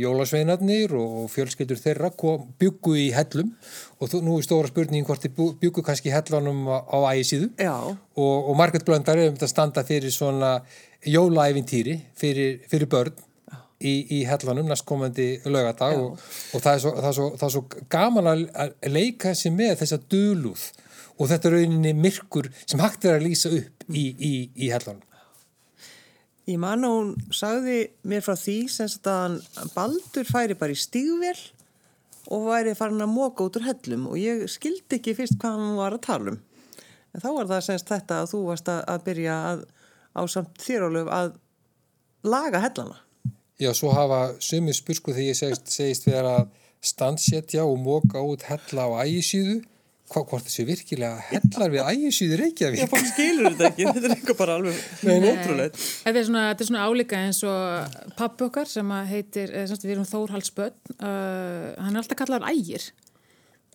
[0.00, 3.52] jólasveinarnir og fjölskyldur þeirra kom, byggu í hellum
[4.00, 7.52] og þú, nú er stóra spurning hvort þið byggu kannski í hellunum á, á ægisíðu.
[8.18, 10.56] Og, og Margaret Blöndar er um þetta að standa fyrir svona
[11.06, 13.14] jólaævintýri fyrir, fyrir börn
[13.78, 16.18] í, í hellunum næstkomandi laugardag og,
[16.50, 19.76] og það, er svo, það, er svo, það er svo gaman að leika sér með
[19.84, 20.70] þessa dulúð
[21.16, 24.32] og þetta er rauninni myrkur sem hægt er að lýsa upp í, í,
[24.66, 25.04] í hellunum.
[26.46, 30.78] Ég man að hún sagði mér frá því sem að hann Baldur færi bara í
[30.78, 31.38] stígvél
[32.30, 35.80] og væri farin að móka út úr hellum og ég skildi ekki fyrst hvað hann
[35.80, 36.38] var að tala um.
[37.14, 39.64] En þá var það semst þetta að þú varst að, byrja að,
[40.14, 41.34] á samt þérólöf að
[42.26, 43.00] laga hellana.
[43.58, 46.50] Já, svo hafa sumir spursku þegar ég segist, segist vera að
[46.84, 49.62] standsetja og móka út hella á ægisíðu
[50.12, 52.82] hvort þessu virkilega hellar við ægisíðu Reykjavík.
[52.82, 55.80] Já, fólk skilur þetta ekki, þetta er eitthvað bara alveg ótrúlega.
[55.80, 59.72] Þetta er svona, þetta er svona álíka eins og pappi okkar sem að heitir, eða
[59.72, 62.86] semst við erum Þórhaldsbönn, uh, hann er alltaf kallaður ægir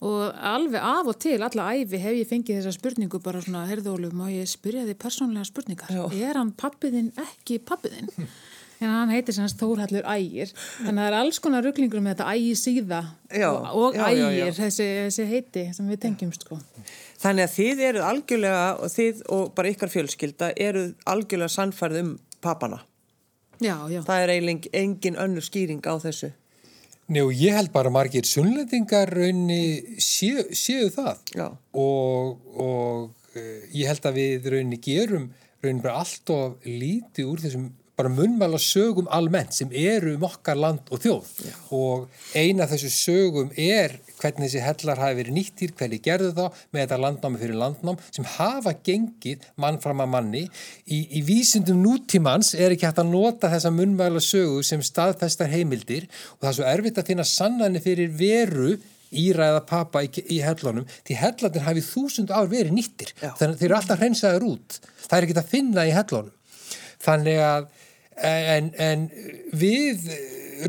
[0.02, 3.94] og alveg af og til, alla æfi hef ég fengið þessa spurningu bara svona, heyrðu
[3.94, 5.92] Ólu, má ég spyrja þig persónlega spurningar?
[5.94, 6.08] Já.
[6.26, 8.10] Er hann pappiðinn ekki pappiðinn?
[8.82, 10.52] En hann heitir semst Þórhallur ægir,
[10.82, 14.08] þannig að það er alls konar rugglingur með þetta ægi síða Já, og, og já,
[14.10, 14.30] já, já.
[14.32, 16.58] ægir, þessi, þessi heiti sem við tengjumst sko.
[17.22, 22.14] Þannig að þið eruð algjörlega, og þið og bara ykkar fjölskylda, eruð algjörlega sannfærð um
[22.42, 22.82] papana.
[23.62, 24.02] Já, já.
[24.08, 26.32] Það er eiginlega engin önnur skýring á þessu.
[27.12, 31.48] Nei og ég held bara margir sunnlendingar raunni séu, séu það Já.
[31.76, 35.26] og, og uh, ég held að við raunni gerum
[35.62, 37.66] raunni bara allt of lítið úr þessum
[38.02, 41.34] bara munnmæla sögum almennt sem eru um okkar land og þjóð.
[41.46, 41.56] Já.
[41.72, 46.44] og eina þessu sögum er hvernig þessi hellar hafi verið nýttir, hvernig gerðu þá
[46.74, 50.44] með þetta landnámi fyrir landnám sem hafa gengið mann fram að manni.
[50.86, 56.08] Í, í vísindum nútímans er ekki hægt að nota þessa munnmæla sögu sem staðfestar heimildir.
[56.38, 58.76] Og það er svo erfitt að finna sannanir fyrir veru
[59.12, 63.12] Íra eða Papa í, í hellunum því hellanir hafi þúsund ár verið nýttir.
[63.20, 63.34] Já.
[63.36, 64.78] þannig að þeir eru alltaf hreinsaður út.
[65.04, 66.32] Það er ekki að finna í hellunum.
[67.02, 67.68] Þannig að
[68.28, 69.08] en, en
[69.58, 70.08] við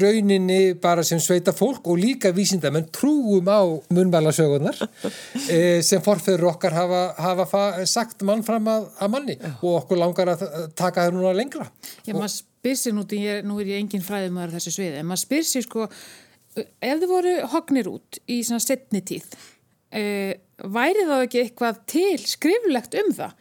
[0.01, 3.61] rauninni bara sem sveita fólk og líka vísindamenn trúum á
[3.93, 4.79] munmælasögunar
[5.53, 9.37] e, sem forfeyður okkar hafa, hafa fa- sagt mann fram að, að manni.
[9.61, 10.47] Og okkur langar að
[10.79, 11.69] taka það núna lengra.
[12.07, 15.25] Já, maður spyr sér nú, ég, nú er ég engin fræðumæður þessu sviði, en maður
[15.27, 15.89] spyr sér sko,
[16.57, 19.29] ef þið voru hognir út í svona setni tíð,
[19.99, 20.33] uh,
[20.73, 23.39] væri þá ekki eitthvað til skriflegt um það?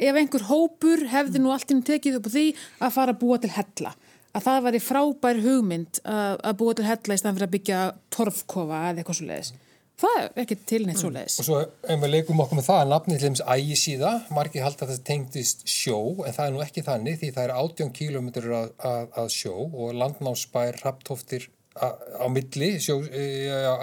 [0.00, 2.44] Ef einhver hópur hefði nú allt í einu tekið upp á því
[2.80, 3.94] að fara að búa til hella,
[4.32, 7.82] að það væri frábær hugmynd að, búa til hella í staðan fyrir að byggja
[8.16, 9.52] torfkofa eða eitthvað svo leiðis.
[10.00, 11.36] Það er ekki til neitt svo leiðis.
[11.42, 14.64] Og svo ef við leikum okkur með það að nafnið til þess ægi síða, margir
[14.64, 17.92] halda að það tengdist sjó, en það er nú ekki þannig því það er 18
[17.98, 23.26] kílómetrar að, að, að sjó og landnámsbær rapptóftir á, milli sjó, e,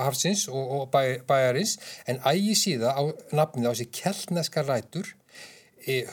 [0.01, 1.77] hafsins og, og bæ, bæjarins,
[2.09, 3.01] en ægi síða á
[3.37, 5.13] nafnið á þessi keltneska rætur,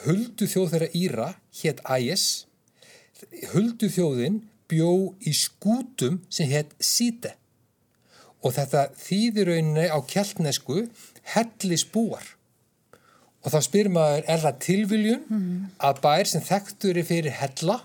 [0.05, 1.29] huldu þjóð þeirra Íra,
[1.61, 2.27] hétt ægis,
[3.53, 7.35] huldu þjóðin bjó í skútum sem hétt síte
[8.45, 10.85] og þetta þýðir rauninni á keltnesku
[11.33, 12.25] hellisbúar.
[13.45, 15.25] Og þá spyr maður er það tilviljun
[15.85, 17.79] að bær sem þekktur er fyrir hella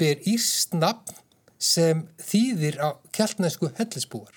[0.00, 1.16] ber írst nafn
[1.58, 4.32] sem þýðir á keltnesku hellisbúar?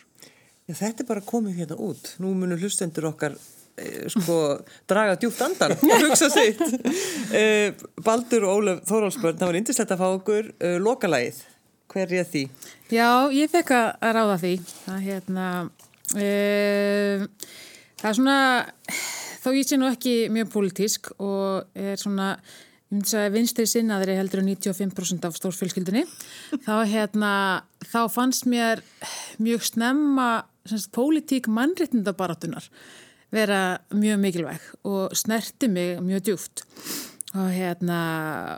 [0.68, 2.16] Þetta er bara komið hérna út.
[2.20, 3.57] Nú munur hlustendur okkar eh,
[4.10, 4.38] sko
[4.90, 6.62] draga djúpt andan og hugsa sitt.
[7.38, 7.74] Eh,
[8.04, 11.42] Baldur og Ólaf Þórólsbjörn, það var indislegt að fá okkur uh, lokalagið.
[11.92, 12.44] Hver er því?
[12.92, 14.54] Já, ég fekk að ráða því.
[14.86, 15.48] Það, hérna,
[16.18, 17.26] uh,
[18.02, 18.38] það er svona,
[19.44, 22.34] þó ég sé nú ekki mjög pólitísk og er svona,
[22.88, 26.06] ég myndi að vinstri sinnaðri heldur en 95% af stórfjölskyldunni,
[26.66, 27.34] þá, hérna,
[27.92, 28.84] þá fannst mér
[29.44, 30.30] mjög snemma
[30.96, 32.66] pólitík mannréttindabaratunar
[33.34, 33.62] vera
[33.92, 36.64] mjög mikilvæg og snerti mig mjög djúft
[37.36, 38.00] og hérna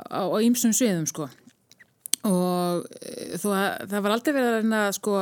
[0.05, 1.27] á ýmsum sviðum sko.
[2.29, 5.15] Og eh, þó að það var aldrei verið að reyna sko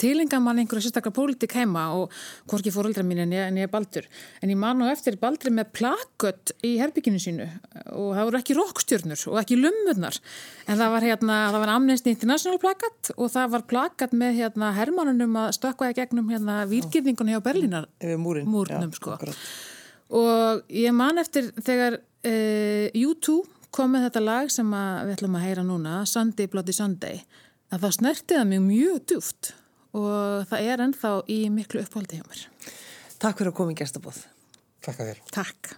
[0.00, 2.14] tilenga mann einhverja sérstaklega pólitík heima og
[2.50, 4.06] hvorki fóreldra mín en ég, en ég er baldur.
[4.42, 7.46] En ég man á eftir baldri með plakött í herbygginu sínu
[7.94, 10.20] og það voru ekki rockstjörnur og ekki lummurnar.
[10.66, 14.72] En það var hérna, það var Amnesty International plakat og það var plakat með hérna
[14.76, 17.90] hermannunum að stökkvaði gegnum hérna výrgirðingun hjá Berlínar.
[18.16, 18.46] Múrin.
[18.46, 19.16] múrnum Já, sko.
[19.16, 19.36] akkurat.
[20.10, 23.36] og ég man eftir þegar uh, U2
[23.74, 27.22] kom með þetta lag sem að við ætlum að heyra núna Sunday Bloody Sunday
[27.72, 29.52] að það snerti það mig mjög djúft
[29.96, 32.44] og það er ennþá í miklu uppáldi hjá mér.
[33.16, 34.22] Takk fyrir að koma í gestabóð.
[34.84, 35.26] Takk að þér.
[35.34, 35.76] Takk